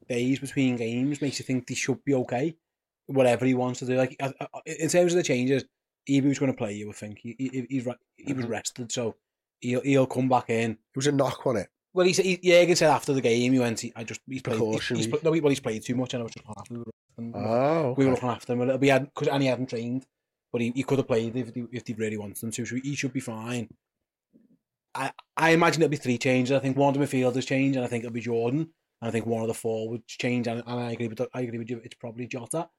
days 0.08 0.40
between 0.40 0.76
games 0.76 1.22
makes 1.22 1.40
you 1.40 1.46
think 1.46 1.68
he 1.70 1.76
should 1.76 2.04
be 2.04 2.14
okay. 2.14 2.56
Whatever 3.08 3.46
he 3.46 3.54
wants 3.54 3.80
to 3.80 3.86
do, 3.86 3.96
like 3.96 4.16
in 4.66 4.90
terms 4.90 5.14
of 5.14 5.18
the 5.18 5.24
changes, 5.24 5.66
he 6.06 6.22
was 6.22 6.40
going 6.40 6.52
to 6.52 6.58
play. 6.58 6.74
You 6.74 6.88
would 6.88 6.96
think 6.96 7.20
he, 7.20 7.36
he, 7.38 7.66
he's 7.70 7.88
he 8.16 8.34
was 8.34 8.46
rested, 8.46 8.92
so 8.92 9.16
he'll 9.60 9.82
he'll 9.82 10.06
come 10.08 10.30
back 10.30 10.50
in. 10.50 10.72
It 10.72 10.78
was 10.96 11.08
a 11.08 11.12
knock 11.12 11.46
on 11.46 11.58
it. 11.58 11.68
Well, 11.94 12.06
he 12.06 12.14
said, 12.14 12.24
he, 12.26 12.38
Jürgen 12.38 12.78
said 12.78 12.90
after 12.90 13.12
the 13.12 13.20
game, 13.20 13.52
he 13.52 13.60
went, 13.60 13.82
he, 13.82 13.92
I 13.98 14.06
just, 14.06 14.22
he's 14.26 14.42
played, 14.42 14.62
he's, 14.62 14.88
he's, 14.88 15.24
no, 15.24 15.34
he- 15.34 15.42
well, 15.42 15.50
he's 15.50 15.60
played 15.60 15.84
too 15.84 15.94
much 15.96 16.14
and 16.14 16.22
I 16.22 16.24
was 16.24 16.32
just 16.32 16.46
happy 16.48 16.78
with 16.78 16.88
him. 17.18 17.34
Oh, 17.36 17.94
We 17.98 18.06
were 18.06 18.12
okay. 18.14 18.22
looking 18.22 18.30
after 18.30 18.54
him 18.54 18.62
a 18.62 18.66
little 18.66 18.78
bit, 18.80 18.92
had, 18.92 19.14
cause, 19.14 19.28
and 19.28 19.44
he 19.44 19.50
hadn't 19.50 19.68
trained, 19.68 20.06
but 20.52 20.62
he, 20.62 20.72
he 20.76 20.84
could 20.84 21.00
have 21.00 21.08
played 21.08 21.36
if 21.36 21.54
he, 21.54 21.66
if 21.72 21.88
he 21.88 21.94
really 21.94 22.18
wanted 22.18 22.42
him 22.42 22.52
to, 22.52 22.66
so 22.66 22.76
he 22.76 22.96
should 22.96 23.14
be 23.14 23.20
fine. 23.20 23.70
I, 24.94 25.12
I 25.38 25.52
imagine 25.52 25.82
it'll 25.82 25.92
be 25.92 25.98
three 25.98 26.18
changes. 26.18 26.52
I 26.52 26.60
think 26.60 26.78
one 26.78 26.94
of 26.96 27.00
the 27.00 27.06
midfielders 27.06 27.48
change, 27.48 27.76
and 27.76 27.86
I 27.86 27.88
think 27.88 28.04
it'll 28.04 28.14
be 28.14 28.22
Jordan. 28.22 28.70
And 29.02 29.08
I 29.08 29.12
think 29.12 29.26
one 29.26 29.42
of 29.42 29.48
the 29.48 29.54
forwards 29.54 30.04
change, 30.08 30.48
and, 30.48 30.62
and 30.66 30.80
I 30.80 30.92
agree 30.92 31.08
with 31.08 31.22
I 31.34 31.42
agree 31.42 31.58
with 31.58 31.70
you. 31.70 31.82
It's 31.84 31.96
probably 31.96 32.28
Jota, 32.28 32.70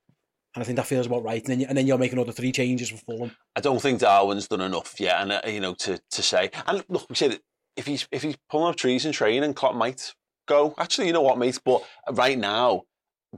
and 0.55 0.63
I 0.63 0.65
think 0.65 0.77
that 0.77 0.87
feels 0.87 1.07
about 1.07 1.25
right. 1.25 1.43
And 1.43 1.51
then 1.51 1.61
you, 1.61 1.67
and 1.69 1.77
then 1.77 1.87
you'll 1.87 1.99
make 1.99 2.13
another 2.13 2.33
three 2.33 2.53
changes 2.53 2.91
for 2.91 2.99
Fulham. 2.99 3.33
I 3.57 3.61
don't 3.61 3.81
think 3.81 4.01
Darwin's 4.01 4.49
done 4.49 4.61
enough 4.61 5.01
yet, 5.01 5.21
and 5.21 5.33
uh, 5.33 5.41
you 5.47 5.61
know 5.61 5.75
to 5.75 5.99
to 6.11 6.23
say. 6.23 6.51
And 6.67 6.85
look, 6.89 7.09
we 7.09 7.17
say 7.17 7.29
that 7.29 7.41
if 7.77 7.87
he's 7.87 8.07
if 8.13 8.23
he's 8.23 8.37
pulling 8.51 8.71
up 8.71 8.77
trees 8.77 9.05
and 9.05 9.15
training, 9.15 9.45
and 9.45 9.57
Klopp 9.57 9.75
might 9.75 10.15
go. 10.47 10.75
Actually, 10.79 11.09
you 11.09 11.13
know 11.13 11.23
what, 11.23 11.39
mate? 11.39 11.59
But 11.65 11.83
right 12.11 12.39
now, 12.39 12.83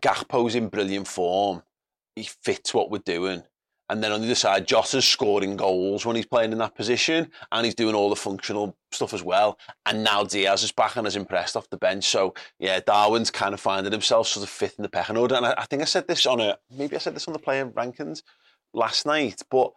Gakpo's 0.00 0.54
in 0.54 0.68
brilliant 0.68 1.08
form. 1.08 1.62
He 2.16 2.24
fits 2.24 2.74
what 2.74 2.90
we're 2.90 2.98
doing. 2.98 3.44
And 3.94 4.02
then 4.02 4.10
on 4.10 4.20
the 4.22 4.26
other 4.26 4.34
side, 4.34 4.66
Jota's 4.66 5.06
scoring 5.06 5.56
goals 5.56 6.04
when 6.04 6.16
he's 6.16 6.26
playing 6.26 6.50
in 6.50 6.58
that 6.58 6.74
position, 6.74 7.30
and 7.52 7.64
he's 7.64 7.76
doing 7.76 7.94
all 7.94 8.10
the 8.10 8.16
functional 8.16 8.76
stuff 8.90 9.14
as 9.14 9.22
well. 9.22 9.56
And 9.86 10.02
now 10.02 10.24
Diaz 10.24 10.64
is 10.64 10.72
back 10.72 10.96
and 10.96 11.06
is 11.06 11.14
impressed 11.14 11.56
off 11.56 11.70
the 11.70 11.76
bench. 11.76 12.02
So 12.02 12.34
yeah, 12.58 12.80
Darwin's 12.84 13.30
kind 13.30 13.54
of 13.54 13.60
finding 13.60 13.92
himself 13.92 14.26
sort 14.26 14.42
of 14.42 14.50
fifth 14.50 14.80
in 14.80 14.82
the 14.82 14.88
pecking 14.88 15.16
order. 15.16 15.36
And 15.36 15.46
I, 15.46 15.54
I 15.58 15.66
think 15.66 15.80
I 15.80 15.84
said 15.84 16.08
this 16.08 16.26
on 16.26 16.40
a 16.40 16.58
maybe 16.76 16.96
I 16.96 16.98
said 16.98 17.14
this 17.14 17.28
on 17.28 17.34
the 17.34 17.38
player 17.38 17.66
rankings 17.66 18.22
last 18.72 19.06
night, 19.06 19.42
but 19.48 19.70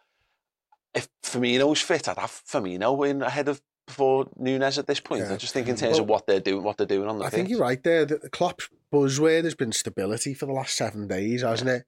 if 0.96 1.08
Firmino's 1.24 1.80
fit, 1.80 2.10
I'd 2.10 2.18
have 2.18 2.32
Firmino 2.32 3.08
in 3.08 3.22
ahead 3.22 3.48
of 3.50 3.62
before 3.86 4.26
Núñez 4.40 4.80
at 4.80 4.88
this 4.88 5.00
point. 5.00 5.26
Yeah. 5.26 5.36
I 5.36 5.38
just 5.38 5.54
think 5.54 5.68
in 5.68 5.76
terms 5.76 6.00
of 6.00 6.08
what 6.08 6.26
they're 6.26 6.40
doing, 6.40 6.64
what 6.64 6.78
they're 6.78 6.88
doing 6.88 7.08
on 7.08 7.20
the 7.20 7.26
I 7.26 7.30
pitch. 7.30 7.36
think 7.36 7.50
you're 7.50 7.60
right 7.60 7.84
there. 7.84 8.04
The 8.04 8.18
the 8.18 8.32
Klopp's 8.32 8.68
buzzword 8.92 9.44
has 9.44 9.54
been 9.54 9.74
stability 9.74 10.34
for 10.34 10.48
the 10.48 10.54
last 10.54 10.76
seven 10.76 11.08
days, 11.08 11.44
hasn't 11.44 11.70
it? 11.70 11.86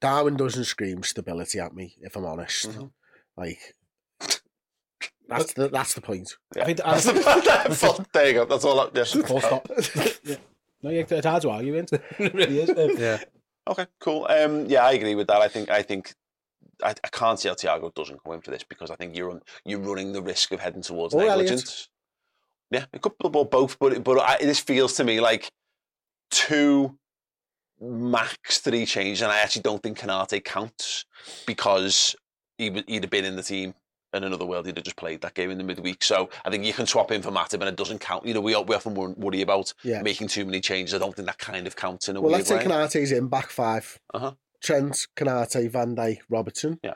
Darwin 0.00 0.36
doesn't 0.36 0.64
scream 0.64 1.02
stability 1.02 1.58
at 1.58 1.74
me, 1.74 1.96
if 2.00 2.16
I'm 2.16 2.24
honest. 2.26 2.68
Mhm. 2.70 2.90
Like 3.36 3.74
that's 5.28 5.52
the 5.52 5.68
that's 5.68 5.94
the 5.94 6.00
point. 6.00 6.36
Yeah. 6.56 6.62
I 6.62 6.66
think 6.66 6.78
That's 6.84 7.04
the, 7.04 7.74
full- 7.74 8.04
there 8.12 8.26
you 8.28 8.32
go. 8.34 8.44
That's 8.46 8.64
all. 8.64 8.80
I, 8.80 8.88
yeah. 8.94 9.04
Full 9.04 9.40
stop. 9.40 9.68
yeah. 10.24 10.36
No, 10.82 10.90
yeah, 10.90 11.04
it's 11.08 11.26
hard 11.26 11.42
to 11.42 11.50
argue 11.50 11.74
into. 11.74 12.00
it 12.18 12.34
really 12.34 12.60
is. 12.60 12.70
Um, 12.70 12.96
Yeah, 12.96 13.18
Okay, 13.68 13.86
cool. 14.00 14.26
Um, 14.30 14.66
yeah, 14.66 14.84
I 14.84 14.92
agree 14.92 15.14
with 15.14 15.26
that. 15.26 15.40
I 15.42 15.48
think 15.48 15.70
I 15.70 15.82
think 15.82 16.14
I, 16.82 16.90
I 16.90 17.08
can't 17.12 17.38
see 17.38 17.48
how 17.48 17.54
Thiago 17.54 17.92
doesn't 17.94 18.22
come 18.24 18.34
in 18.34 18.40
for 18.40 18.50
this 18.52 18.62
because 18.62 18.90
I 18.90 18.94
think 18.96 19.16
you're 19.16 19.30
on, 19.32 19.42
you're 19.64 19.80
running 19.80 20.12
the 20.12 20.22
risk 20.22 20.52
of 20.52 20.60
heading 20.60 20.82
towards 20.82 21.14
Or 21.14 21.20
Elliott. 21.22 21.38
negligence. 21.38 21.88
Yeah, 22.70 22.84
it 22.92 23.00
could 23.02 23.12
be 23.18 23.28
both, 23.28 23.78
but 23.78 24.02
but 24.04 24.18
I, 24.20 24.38
this 24.38 24.60
feels 24.60 24.94
to 24.94 25.04
me 25.04 25.20
like 25.20 25.50
two 26.30 26.96
max 27.80 28.58
three 28.58 28.86
changes, 28.86 29.22
and 29.22 29.30
I 29.32 29.38
actually 29.38 29.62
don't 29.62 29.82
think 29.82 29.98
Konaté 29.98 30.42
counts 30.44 31.04
because 31.46 32.14
he 32.56 32.70
would 32.70 32.84
he'd 32.88 33.04
have 33.04 33.10
been 33.10 33.24
in 33.24 33.36
the 33.36 33.42
team 33.42 33.74
in 34.14 34.24
another 34.24 34.46
world. 34.46 34.66
He'd 34.66 34.76
have 34.76 34.84
just 34.84 34.96
played 34.96 35.20
that 35.20 35.34
game 35.34 35.50
in 35.50 35.58
the 35.58 35.64
midweek. 35.64 36.02
So 36.02 36.30
I 36.44 36.50
think 36.50 36.64
you 36.64 36.72
can 36.72 36.86
swap 36.86 37.10
in 37.12 37.22
for 37.22 37.30
Matip, 37.30 37.54
and 37.54 37.64
it 37.64 37.76
doesn't 37.76 38.00
count. 38.00 38.26
You 38.26 38.34
know, 38.34 38.40
we 38.40 38.56
we 38.56 38.74
often 38.74 38.94
wor- 38.94 39.14
worry 39.16 39.42
about 39.42 39.72
Yeah. 39.84 40.02
making 40.02 40.28
too 40.28 40.44
many 40.44 40.60
changes. 40.60 40.94
I 40.94 40.98
don't 40.98 41.14
think 41.14 41.26
that 41.26 41.38
kind 41.38 41.66
of 41.66 41.76
counts 41.76 42.08
in 42.08 42.16
a 42.16 42.20
way. 42.20 42.24
Well, 42.24 42.32
let's 42.32 42.48
say 42.48 42.56
way. 42.56 42.64
Konaté's 42.64 43.12
in 43.12 43.28
back 43.28 43.50
five. 43.50 43.98
Uh-huh. 44.14 44.32
Trent, 44.62 45.06
Konaté, 45.16 45.70
Van 45.70 45.94
Dijk, 45.94 46.18
Robertson. 46.28 46.80
Yeah. 46.82 46.94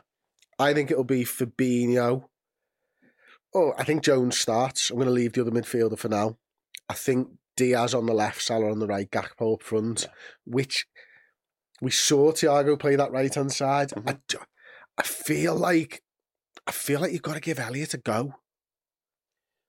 I 0.59 0.75
think 0.75 0.91
it'll 0.91 1.05
be 1.05 1.25
Fabinho. 1.25 2.25
Oh, 3.55 3.73
I 3.79 3.85
think 3.85 4.03
Jones 4.03 4.39
starts. 4.39 4.91
I'm 4.91 4.97
going 4.97 5.07
to 5.07 5.13
leave 5.13 5.35
the 5.35 5.43
other 5.43 5.51
midfielder 5.51 5.99
for 5.99 6.09
now. 6.09 6.39
I 6.89 6.95
think 6.95 7.29
Diaz 7.57 7.95
on 7.95 8.07
the 8.07 8.15
left, 8.15 8.43
Salah 8.43 8.71
on 8.71 8.79
the 8.79 8.87
right, 8.87 9.11
Gakpo 9.11 9.55
up 9.55 9.63
front, 9.63 10.03
Yeah. 10.03 10.09
which 10.45 10.87
we 11.81 11.91
saw 11.91 12.33
Thiago 12.33 12.79
play 12.79 12.97
that 12.97 13.13
right 13.13 13.35
hand 13.35 13.53
side. 13.53 13.91
Mm-hmm. 13.91 14.09
I, 14.09 14.19
I 14.99 15.03
feel 15.03 15.55
like 15.55 16.03
I 16.67 16.73
feel 16.73 17.01
like 17.01 17.13
you've 17.13 17.23
got 17.23 17.35
to 17.35 17.41
give 17.41 17.59
Elliott 17.59 17.95
a 17.95 17.99
go. 17.99 18.35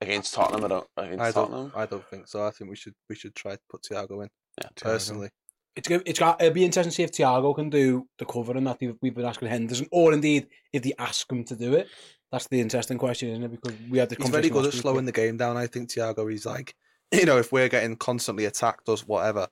against 0.01 0.33
Tottenham. 0.33 0.65
I 0.65 0.67
don't. 0.67 0.87
Against 0.97 1.21
I 1.21 1.31
Tottenham. 1.31 1.69
don't. 1.69 1.77
I 1.77 1.85
don't 1.85 2.07
think 2.09 2.27
so. 2.27 2.45
I 2.45 2.51
think 2.51 2.69
we 2.69 2.75
should 2.75 2.93
we 3.09 3.15
should 3.15 3.35
try 3.35 3.53
to 3.55 3.61
put 3.69 3.83
Thiago 3.83 4.23
in 4.23 4.29
Yeah. 4.61 4.69
personally. 4.75 5.29
It's 5.75 5.87
go- 5.87 6.01
it's 6.05 6.19
got 6.19 6.41
it'll 6.41 6.53
be 6.53 6.65
interesting 6.65 6.91
to 6.91 6.95
see 6.95 7.03
if 7.03 7.11
Thiago 7.11 7.55
can 7.55 7.69
do 7.69 8.07
the 8.19 8.25
covering 8.25 8.63
that 8.65 8.77
we've- 8.79 8.97
we've 9.01 9.15
been 9.15 9.25
asking 9.25 9.47
Henderson, 9.47 9.87
or 9.91 10.13
indeed 10.13 10.47
if 10.71 10.83
they 10.83 10.93
ask 10.99 11.31
him 11.31 11.43
to 11.45 11.55
do 11.55 11.73
it. 11.73 11.87
That's 12.31 12.47
the 12.47 12.59
interesting 12.59 12.97
question, 12.97 13.29
isn't 13.29 13.43
it? 13.43 13.51
Because 13.51 13.79
we 13.89 13.97
had 13.97 14.09
the 14.09 14.15
He's 14.19 14.29
very 14.29 14.49
good 14.49 14.59
at 14.59 14.65
last 14.65 14.73
week, 14.75 14.81
slowing 14.81 15.05
the 15.05 15.11
game 15.11 15.37
down. 15.37 15.57
I 15.57 15.65
think 15.67 15.89
Thiago. 15.89 16.29
He's 16.29 16.45
like, 16.45 16.75
you 17.19 17.25
know, 17.25 17.37
if 17.37 17.51
we're 17.51 17.69
getting 17.69 17.95
constantly 17.95 18.45
attacked 18.45 18.89
or 18.89 18.97
whatever, 19.05 19.47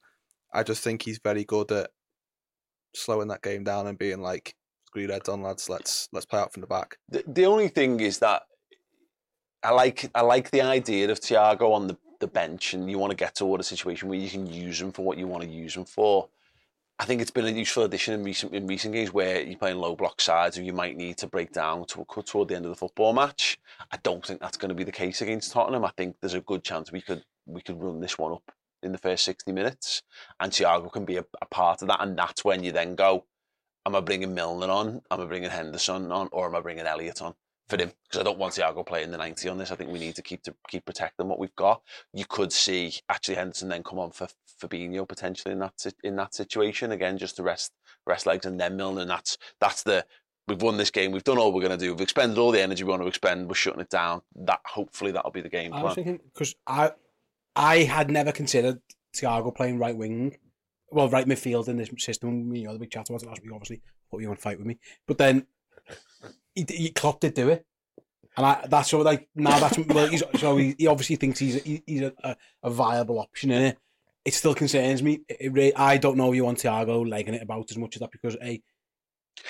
I 0.53 0.63
just 0.63 0.83
think 0.83 1.03
he's 1.03 1.19
very 1.19 1.43
good 1.43 1.71
at 1.71 1.91
slowing 2.95 3.27
that 3.27 3.43
game 3.43 3.63
down 3.63 3.87
and 3.87 3.97
being 3.97 4.21
like, 4.21 4.55
"Screw 4.87 5.07
heads 5.07 5.29
on, 5.29 5.43
lads. 5.43 5.69
Let's 5.69 6.09
let's 6.11 6.25
play 6.25 6.39
out 6.39 6.53
from 6.53 6.61
the 6.61 6.67
back." 6.67 6.97
The, 7.09 7.23
the 7.27 7.45
only 7.45 7.67
thing 7.67 7.99
is 7.99 8.19
that 8.19 8.43
I 9.63 9.71
like 9.71 10.09
I 10.15 10.21
like 10.21 10.49
the 10.49 10.61
idea 10.61 11.11
of 11.11 11.19
Thiago 11.19 11.71
on 11.73 11.87
the, 11.87 11.97
the 12.19 12.27
bench, 12.27 12.73
and 12.73 12.89
you 12.89 12.97
want 12.97 13.11
to 13.11 13.17
get 13.17 13.35
toward 13.35 13.61
a 13.61 13.63
situation 13.63 14.09
where 14.09 14.17
you 14.17 14.29
can 14.29 14.47
use 14.47 14.81
him 14.81 14.91
for 14.91 15.05
what 15.05 15.19
you 15.19 15.27
want 15.27 15.43
to 15.43 15.49
use 15.49 15.75
him 15.75 15.85
for. 15.85 16.29
I 16.97 17.05
think 17.05 17.21
it's 17.21 17.31
been 17.31 17.45
a 17.45 17.49
useful 17.49 17.83
addition 17.83 18.15
in 18.15 18.23
recent 18.23 18.53
in 18.55 18.65
recent 18.65 18.93
games 18.93 19.13
where 19.13 19.39
you're 19.41 19.57
playing 19.57 19.77
low 19.77 19.95
block 19.95 20.19
sides, 20.19 20.57
and 20.57 20.65
you 20.65 20.73
might 20.73 20.97
need 20.97 21.17
to 21.19 21.27
break 21.27 21.51
down 21.51 21.85
to, 21.87 22.01
a 22.01 22.05
cut 22.05 22.25
toward 22.25 22.47
the 22.47 22.55
end 22.55 22.65
of 22.65 22.71
the 22.71 22.75
football 22.75 23.13
match. 23.13 23.59
I 23.91 23.97
don't 23.97 24.25
think 24.25 24.39
that's 24.39 24.57
going 24.57 24.69
to 24.69 24.75
be 24.75 24.83
the 24.83 24.91
case 24.91 25.21
against 25.21 25.51
Tottenham. 25.51 25.85
I 25.85 25.91
think 25.95 26.15
there's 26.19 26.33
a 26.33 26.41
good 26.41 26.63
chance 26.63 26.91
we 26.91 27.01
could 27.01 27.23
we 27.51 27.61
could 27.61 27.81
run 27.81 27.99
this 27.99 28.17
one 28.17 28.33
up 28.33 28.51
in 28.83 28.91
the 28.91 28.97
first 28.97 29.25
60 29.25 29.51
minutes, 29.51 30.01
and 30.39 30.51
Thiago 30.51 30.91
can 30.91 31.05
be 31.05 31.17
a, 31.17 31.25
a 31.41 31.45
part 31.45 31.81
of 31.81 31.87
that, 31.89 32.01
and 32.01 32.17
that's 32.17 32.43
when 32.43 32.63
you 32.63 32.71
then 32.71 32.95
go, 32.95 33.25
am 33.85 33.95
I 33.95 34.01
bringing 34.01 34.33
Milner 34.33 34.69
on? 34.69 35.01
Am 35.11 35.21
I 35.21 35.25
bringing 35.25 35.49
Henderson 35.49 36.11
on? 36.11 36.29
Or 36.31 36.47
am 36.47 36.55
I 36.55 36.61
bringing 36.61 36.85
Elliott 36.85 37.21
on 37.21 37.33
for 37.69 37.77
him? 37.77 37.91
Because 38.03 38.19
I 38.19 38.23
don't 38.23 38.37
want 38.37 38.53
Thiago 38.53 38.85
playing 38.85 39.11
the 39.11 39.17
90 39.17 39.49
on 39.49 39.57
this. 39.57 39.71
I 39.71 39.75
think 39.75 39.91
we 39.91 39.99
need 39.99 40.15
to 40.15 40.21
keep 40.21 40.43
to 40.43 40.53
keep 40.67 40.85
protecting 40.85 41.27
what 41.27 41.39
we've 41.39 41.55
got. 41.55 41.81
You 42.13 42.25
could 42.25 42.51
see 42.51 42.93
actually 43.09 43.35
Henderson 43.35 43.69
then 43.69 43.83
come 43.83 43.99
on 43.99 44.11
for 44.11 44.27
Fabinho 44.61 45.07
potentially 45.07 45.53
in 45.53 45.59
that 45.59 45.85
in 46.03 46.15
that 46.17 46.35
situation 46.35 46.91
again, 46.91 47.17
just 47.17 47.35
to 47.37 47.43
rest 47.43 47.71
rest 48.05 48.25
legs 48.25 48.45
and 48.45 48.59
then 48.59 48.77
Milner. 48.77 49.01
And 49.01 49.09
that's 49.09 49.37
that's 49.59 49.83
the 49.83 50.05
we've 50.47 50.61
won 50.61 50.77
this 50.77 50.91
game. 50.91 51.11
We've 51.11 51.23
done 51.23 51.37
all 51.37 51.51
we're 51.51 51.61
going 51.61 51.77
to 51.77 51.85
do. 51.85 51.93
We've 51.93 52.01
expended 52.01 52.37
all 52.37 52.51
the 52.51 52.61
energy 52.61 52.83
we 52.83 52.89
want 52.89 53.01
to 53.01 53.07
expend. 53.07 53.47
We're 53.47 53.55
shutting 53.55 53.81
it 53.81 53.89
down. 53.89 54.21
That 54.35 54.59
hopefully 54.65 55.11
that'll 55.11 55.31
be 55.31 55.41
the 55.41 55.49
game 55.49 55.73
I 55.73 55.81
was 55.81 55.93
plan. 55.93 56.05
thinking 56.05 56.19
because 56.33 56.55
I 56.67 56.91
I 57.55 57.83
had 57.83 58.09
never 58.09 58.31
considered 58.31 58.81
Thiago 59.15 59.53
playing 59.53 59.79
right 59.79 59.95
wing, 59.95 60.37
well 60.89 61.09
right 61.09 61.27
midfield 61.27 61.67
in 61.67 61.77
this 61.77 61.89
system. 61.97 62.53
You 62.53 62.65
know 62.65 62.73
the 62.73 62.79
big 62.79 62.91
chat 62.91 63.09
it 63.09 63.13
last 63.13 63.41
week. 63.41 63.51
Obviously, 63.53 63.81
thought 64.09 64.21
you 64.21 64.27
want 64.27 64.39
to 64.39 64.43
fight 64.43 64.57
with 64.57 64.67
me, 64.67 64.79
but 65.07 65.17
then 65.17 65.47
he, 66.55 66.65
he 66.69 66.89
Klopp 66.91 67.19
did 67.19 67.33
do 67.33 67.49
it, 67.49 67.65
and 68.37 68.45
I 68.45 68.65
that's 68.69 68.89
of 69.01 69.05
like 69.05 69.27
now 69.35 69.59
that's 69.59 69.77
well, 69.77 70.07
he's, 70.07 70.23
so 70.37 70.57
he, 70.57 70.75
he 70.77 70.87
obviously 70.87 71.17
thinks 71.17 71.39
he's 71.39 71.61
he, 71.63 71.83
he's 71.85 72.01
a, 72.01 72.13
a, 72.23 72.35
a 72.63 72.69
viable 72.69 73.19
option 73.19 73.51
in 73.51 73.61
it. 73.61 73.77
it 74.23 74.33
still 74.33 74.53
concerns 74.53 75.01
me. 75.01 75.21
It, 75.27 75.51
re- 75.51 75.73
I 75.73 75.97
don't 75.97 76.17
know 76.17 76.31
you 76.31 76.47
on 76.47 76.55
Thiago 76.55 77.07
legging 77.07 77.33
it 77.33 77.41
about 77.41 77.71
as 77.71 77.77
much 77.77 77.95
as 77.95 78.01
that 78.01 78.11
because 78.11 78.37
a. 78.41 78.61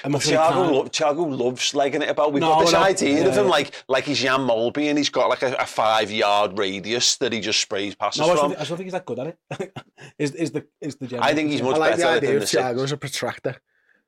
I'm 0.04 0.15
afraid 0.15 0.36
Thiago, 0.38 0.50
can't- 0.50 0.72
lo- 0.72 0.86
Thiago 0.86 1.38
loves 1.39 1.74
legging 1.76 2.02
it 2.02 2.10
about. 2.10 2.34
We've 2.34 2.41
No, 2.41 2.50
got 2.56 2.62
this 2.62 2.74
I 2.74 2.80
know. 2.80 2.86
idea 2.86 3.28
of 3.28 3.38
him 3.38 3.48
like 3.48 3.72
like 3.88 4.04
he's 4.06 4.20
Jan 4.20 4.39
Molby 4.39 4.89
and 4.89 4.98
he's 4.98 5.10
got 5.10 5.30
like 5.30 5.44
a, 5.44 5.54
a 5.56 5.65
five 5.65 6.10
yard 6.12 6.58
radius 6.58 7.17
that 7.17 7.32
he 7.34 7.39
just 7.39 7.60
sprays 7.60 7.94
passes 7.96 8.20
No, 8.22 8.26
I 8.26 8.28
still, 8.30 8.38
from. 8.41 8.50
think, 8.52 8.62
I 8.62 8.63
still 8.63 8.78
think 8.78 8.86
he's 8.86 8.94
that 8.94 9.06
good 9.06 9.20
at 9.20 9.28
it. 9.28 9.78
is 10.17 10.32
is 10.34 10.52
the 10.52 10.65
is 10.80 10.96
the 10.96 11.08
general 11.08 11.28
I 11.28 11.36
think 11.36 11.52
he's 11.52 11.62
I 11.62 11.65
much 11.65 11.78
like 11.78 11.98
the 11.98 12.08
idea 12.08 12.20
than 12.30 12.36
of 12.38 12.41
the 12.41 12.48
six. 12.48 12.63
Thiago 12.63 12.84
as 12.84 12.91
a 12.91 12.98
protractor. 12.98 13.62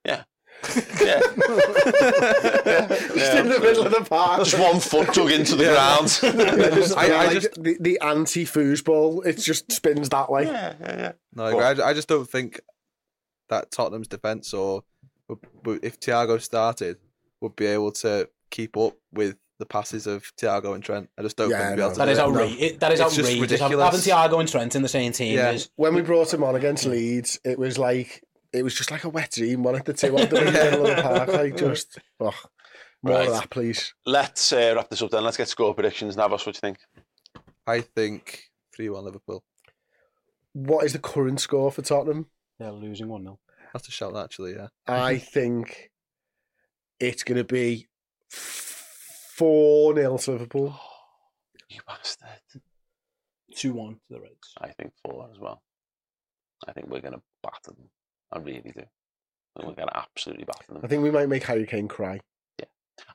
Yeah. 0.05 0.23
yeah. 1.03 1.19
Just 3.13 3.33
in 3.35 3.49
the 3.49 3.59
middle 3.61 3.85
of 3.85 3.91
the 3.91 4.05
park. 4.09 4.43
Just 4.43 4.57
one 4.59 4.79
foot 4.79 5.13
dug 5.13 5.31
into 5.31 5.55
the 5.55 5.65
ground. 5.65 6.19
Yeah, 6.23 6.69
just, 6.75 6.97
I- 6.97 7.11
I 7.11 7.25
like 7.25 7.31
just- 7.41 7.61
the, 7.61 7.77
the 7.79 7.99
anti-foosball, 7.99 9.25
it 9.25 9.37
just 9.39 9.71
spins 9.71 10.09
that 10.09 10.29
way. 10.31 10.45
yeah, 10.45 10.73
yeah, 10.79 10.97
yeah. 10.97 11.11
No, 11.33 11.45
I. 11.59 11.73
I, 11.73 11.89
I 11.89 11.93
just 11.93 12.07
don't 12.07 12.29
think 12.29 12.61
that 13.49 13.71
Tottenham's 13.71 14.07
defence 14.07 14.53
or 14.53 14.75
would- 14.75 14.83
would- 14.83 14.83
if 15.29 15.99
Thiago 15.99 16.41
started 16.41 16.97
would 17.41 17.55
be 17.55 17.65
able 17.65 17.91
to 17.91 18.29
keep 18.49 18.77
up 18.77 18.95
with 19.11 19.37
the 19.59 19.65
passes 19.65 20.07
of 20.07 20.23
Thiago 20.37 20.73
and 20.75 20.83
Trent. 20.83 21.09
I 21.17 21.21
just 21.21 21.37
don't 21.37 21.49
Yeah, 21.49 21.57
think 21.59 21.69
they'd 21.69 21.75
be 21.75 21.81
able 21.81 21.89
no. 21.89 21.93
to 21.93 21.99
That 21.99 22.05
do 22.05 22.11
is 22.11 22.17
it. 22.17 22.21
outrageous. 22.21 22.77
That 22.79 22.91
is 22.91 22.99
It's 22.99 23.15
just 23.15 23.29
outrageous. 23.29 23.59
Having 23.61 23.77
ridiculous. 23.79 24.07
Thiago 24.07 24.39
and 24.39 24.49
Trent 24.49 24.75
in 24.75 24.81
the 24.81 24.89
same 24.89 25.11
team 25.11 25.35
Yeah. 25.37 25.51
is 25.51 25.69
When 25.75 25.93
we 25.95 26.01
brought 26.01 26.33
him 26.33 26.43
on 26.43 26.55
against 26.55 26.85
Leeds, 26.85 27.39
it 27.43 27.57
was 27.59 27.77
like 27.77 28.23
it 28.51 28.63
was 28.63 28.75
just 28.75 28.91
like 28.91 29.03
a 29.03 29.09
wet 29.09 29.31
dream. 29.31 29.63
One 29.63 29.75
of 29.75 29.83
the 29.83 29.93
two 29.93 30.15
on 30.17 30.29
the 30.29 30.41
middle 30.41 30.85
of 30.85 30.95
the 30.95 31.01
park, 31.01 31.27
like 31.33 31.57
just 31.57 31.97
oh, 32.19 32.31
more 33.01 33.15
Right. 33.15 33.27
of 33.27 33.33
that, 33.33 33.49
please. 33.49 33.93
Let's 34.05 34.51
uh, 34.53 34.73
wrap 34.75 34.89
this 34.89 35.01
up 35.01 35.09
then. 35.11 35.23
Let's 35.23 35.37
get 35.37 35.47
score 35.47 35.73
predictions. 35.73 36.15
Navos, 36.15 36.45
what 36.45 36.45
do 36.45 36.49
you 36.49 36.53
think? 36.53 36.77
I 37.65 37.81
think 37.81 38.43
3 38.75 38.89
1 38.89 39.03
Liverpool. 39.05 39.43
What 40.53 40.85
is 40.85 40.93
the 40.93 40.99
current 40.99 41.39
score 41.39 41.71
for 41.71 41.81
Tottenham? 41.81 42.27
they're 42.59 42.71
losing 42.71 43.07
one 43.07 43.23
0 43.23 43.39
Have 43.73 43.81
to 43.83 43.91
shout 43.91 44.13
that 44.13 44.23
actually, 44.25 44.53
yeah. 44.55 44.67
I 44.87 45.17
think 45.33 45.89
it's 46.99 47.23
going 47.23 47.37
to 47.39 47.43
be 47.43 47.87
four 48.29 49.95
0 49.95 50.17
to 50.17 50.31
Liverpool. 50.31 50.75
You 51.69 51.79
bastard. 51.87 52.27
Two 53.55 53.73
one 53.73 53.95
to 53.95 53.99
the 54.11 54.19
Reds. 54.21 54.53
I 54.61 54.67
think 54.69 54.93
four 55.03 55.27
as 55.33 55.39
well. 55.39 55.63
I 56.67 56.71
think 56.71 56.87
we're 56.87 57.01
going 57.01 57.15
to 57.15 57.21
batter 57.41 57.71
them. 57.75 57.89
I 58.31 58.37
really 58.37 58.61
do. 58.75 58.81
I 58.81 59.59
think 59.61 59.69
we're 59.69 59.73
going 59.73 59.87
to 59.87 59.97
absolutely 59.97 60.43
batter 60.45 60.71
them. 60.73 60.81
I 60.83 60.87
think 60.87 61.01
we 61.01 61.09
might 61.09 61.29
make 61.29 61.41
Harry 61.45 61.65
Kane 61.65 61.87
cry. 61.87 62.19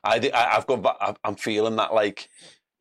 I, 0.03 0.19
di- 0.19 0.33
I, 0.33 0.57
I've 0.57 0.67
got, 0.67 0.81
ba- 0.81 0.95
I've- 0.99 1.17
I'm 1.23 1.35
feeling 1.35 1.77
that 1.77 1.93
like, 1.93 2.27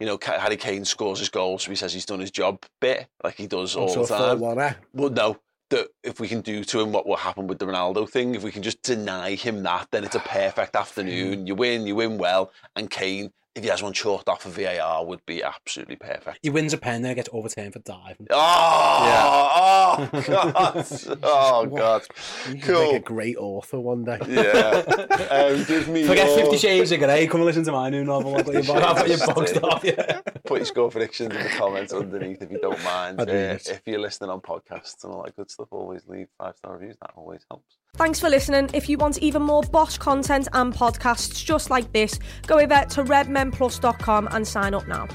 you 0.01 0.07
know, 0.09 0.19
Harry 0.21 0.57
Kane 0.57 0.85
scores 0.85 1.21
his 1.21 1.29
goals, 1.29 1.63
so 1.63 1.71
he 1.71 1.77
says 1.77 1.93
he's 1.93 2.07
done 2.07 2.19
his 2.19 2.33
job 2.33 2.61
bit, 2.81 3.07
like 3.23 3.37
he 3.37 3.47
does 3.47 3.77
all 3.77 3.87
the 3.87 4.05
time. 4.05 4.41
4-1, 4.41 4.71
eh? 4.71 4.75
But 4.93 5.13
no, 5.13 5.37
that 5.71 5.89
if 6.03 6.21
we 6.21 6.29
can 6.29 6.41
do 6.41 6.65
to 6.65 6.81
him 6.81 6.93
what 6.93 7.07
will 7.07 7.17
happen 7.17 7.47
with 7.47 7.59
the 7.59 7.67
Ronaldo 7.67 8.09
thing, 8.09 8.35
if 8.35 8.43
we 8.43 8.53
can 8.53 8.63
just 8.63 8.83
deny 8.83 9.35
him 9.35 9.63
that, 9.65 9.89
then 9.91 10.05
it's 10.05 10.17
a 10.17 10.21
perfect 10.27 10.77
afternoon. 10.77 11.47
You 11.47 11.55
win, 11.55 11.87
you 11.87 11.97
win 11.97 12.19
well, 12.19 12.53
and 12.77 12.91
Kane, 12.91 13.33
if 13.59 13.65
he 13.65 13.71
has 13.71 13.83
one 13.83 13.93
chalked 13.93 14.29
off 14.29 14.47
of 14.47 14.53
VAR, 14.53 15.05
would 15.05 15.25
be 15.27 15.43
absolutely 15.43 15.97
perfect. 15.97 16.39
He 16.43 16.51
wins 16.51 16.73
a 16.73 16.79
pen, 16.79 17.03
then 17.03 17.15
gets 17.15 17.29
overturned 17.33 17.73
for 17.75 17.81
diving. 17.81 18.27
Oh, 18.31 20.09
oh 20.13 20.23
God, 20.27 20.87
oh 21.23 21.67
God, 21.67 22.03
You 22.49 22.61
cool. 22.63 22.93
make 22.93 23.03
a 23.03 23.05
great 23.05 23.37
author 23.37 23.79
one 23.81 24.05
day. 24.05 24.19
Yeah, 24.29 24.83
um, 25.31 25.65
give 25.65 25.89
me 25.89 26.05
Forget 26.07 26.29
your- 26.29 26.39
Fifty 26.39 26.59
Shades 26.59 26.93
of 26.93 27.01
Grey. 27.01 27.27
Come 27.27 27.41
and 27.41 27.47
listen 27.47 27.65
to 27.65 27.73
my 27.73 27.91
new 27.91 28.05
novel. 28.05 28.37
I've 28.37 28.45
got 28.47 28.55
your, 28.55 28.77
I've 28.77 28.97
got 28.97 29.09
your 29.09 29.19
boxed 29.27 29.63
off. 29.63 29.85
Yeah. 29.85 30.21
Put 30.45 30.59
your 30.59 30.67
score 30.67 30.91
predictions 30.91 31.35
in 31.35 31.43
the 31.43 31.49
comments 31.51 31.93
underneath 31.93 32.41
if 32.43 32.51
you 32.51 32.59
don't 32.59 32.83
mind. 32.85 33.21
I'd 33.21 33.29
Uh, 33.29 33.33
if 33.59 33.83
you're 33.87 33.99
listening 34.01 34.31
on 34.31 34.41
podcasts 34.41 35.05
and 35.05 35.13
all 35.13 35.23
that 35.25 35.37
good 35.37 35.51
stuff, 35.51 35.69
always 35.71 36.07
leave 36.07 36.29
five 36.39 36.57
star 36.57 36.75
reviews. 36.75 36.97
That 37.01 37.11
always 37.17 37.45
helps. 37.51 37.77
Thanks 37.95 38.21
for 38.21 38.29
listening. 38.29 38.71
If 38.75 38.89
you 38.89 38.97
want 38.99 39.19
even 39.19 39.43
more 39.43 39.63
Bosch 39.63 39.99
content 39.99 40.49
and 40.53 40.73
podcasts 40.73 41.45
just 41.45 41.71
like 41.71 41.93
this, 41.93 42.19
go 42.47 42.59
over 42.59 42.85
to 42.91 43.05
redmenplus.com 43.05 44.29
and 44.31 44.47
sign 44.47 44.75
up 44.75 44.87
now. 44.87 45.09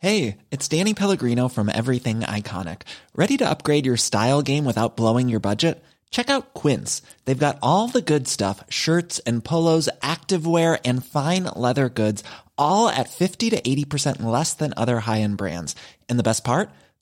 Hey, 0.00 0.36
it's 0.52 0.68
Danny 0.68 0.94
Pellegrino 0.94 1.48
from 1.48 1.68
Everything 1.68 2.20
Iconic. 2.20 2.82
Ready 3.16 3.36
to 3.38 3.50
upgrade 3.50 3.84
your 3.84 3.96
style 3.96 4.42
game 4.42 4.64
without 4.64 4.96
blowing 4.96 5.28
your 5.28 5.40
budget? 5.40 5.82
Check 6.12 6.30
out 6.30 6.54
Quince. 6.54 7.02
They've 7.24 7.36
got 7.36 7.58
all 7.62 7.88
the 7.88 8.00
good 8.00 8.28
stuff 8.28 8.62
shirts 8.68 9.18
and 9.20 9.44
polos, 9.44 9.88
activewear, 10.00 10.78
and 10.84 11.04
fine 11.04 11.44
leather 11.56 11.88
goods, 11.88 12.22
all 12.56 12.88
at 12.88 13.10
50 13.10 13.50
to 13.50 13.60
80% 13.60 14.22
less 14.22 14.54
than 14.54 14.72
other 14.76 15.00
high 15.00 15.20
end 15.20 15.36
brands. 15.36 15.74
And 16.08 16.16
the 16.16 16.22
best 16.22 16.44
part? 16.44 16.70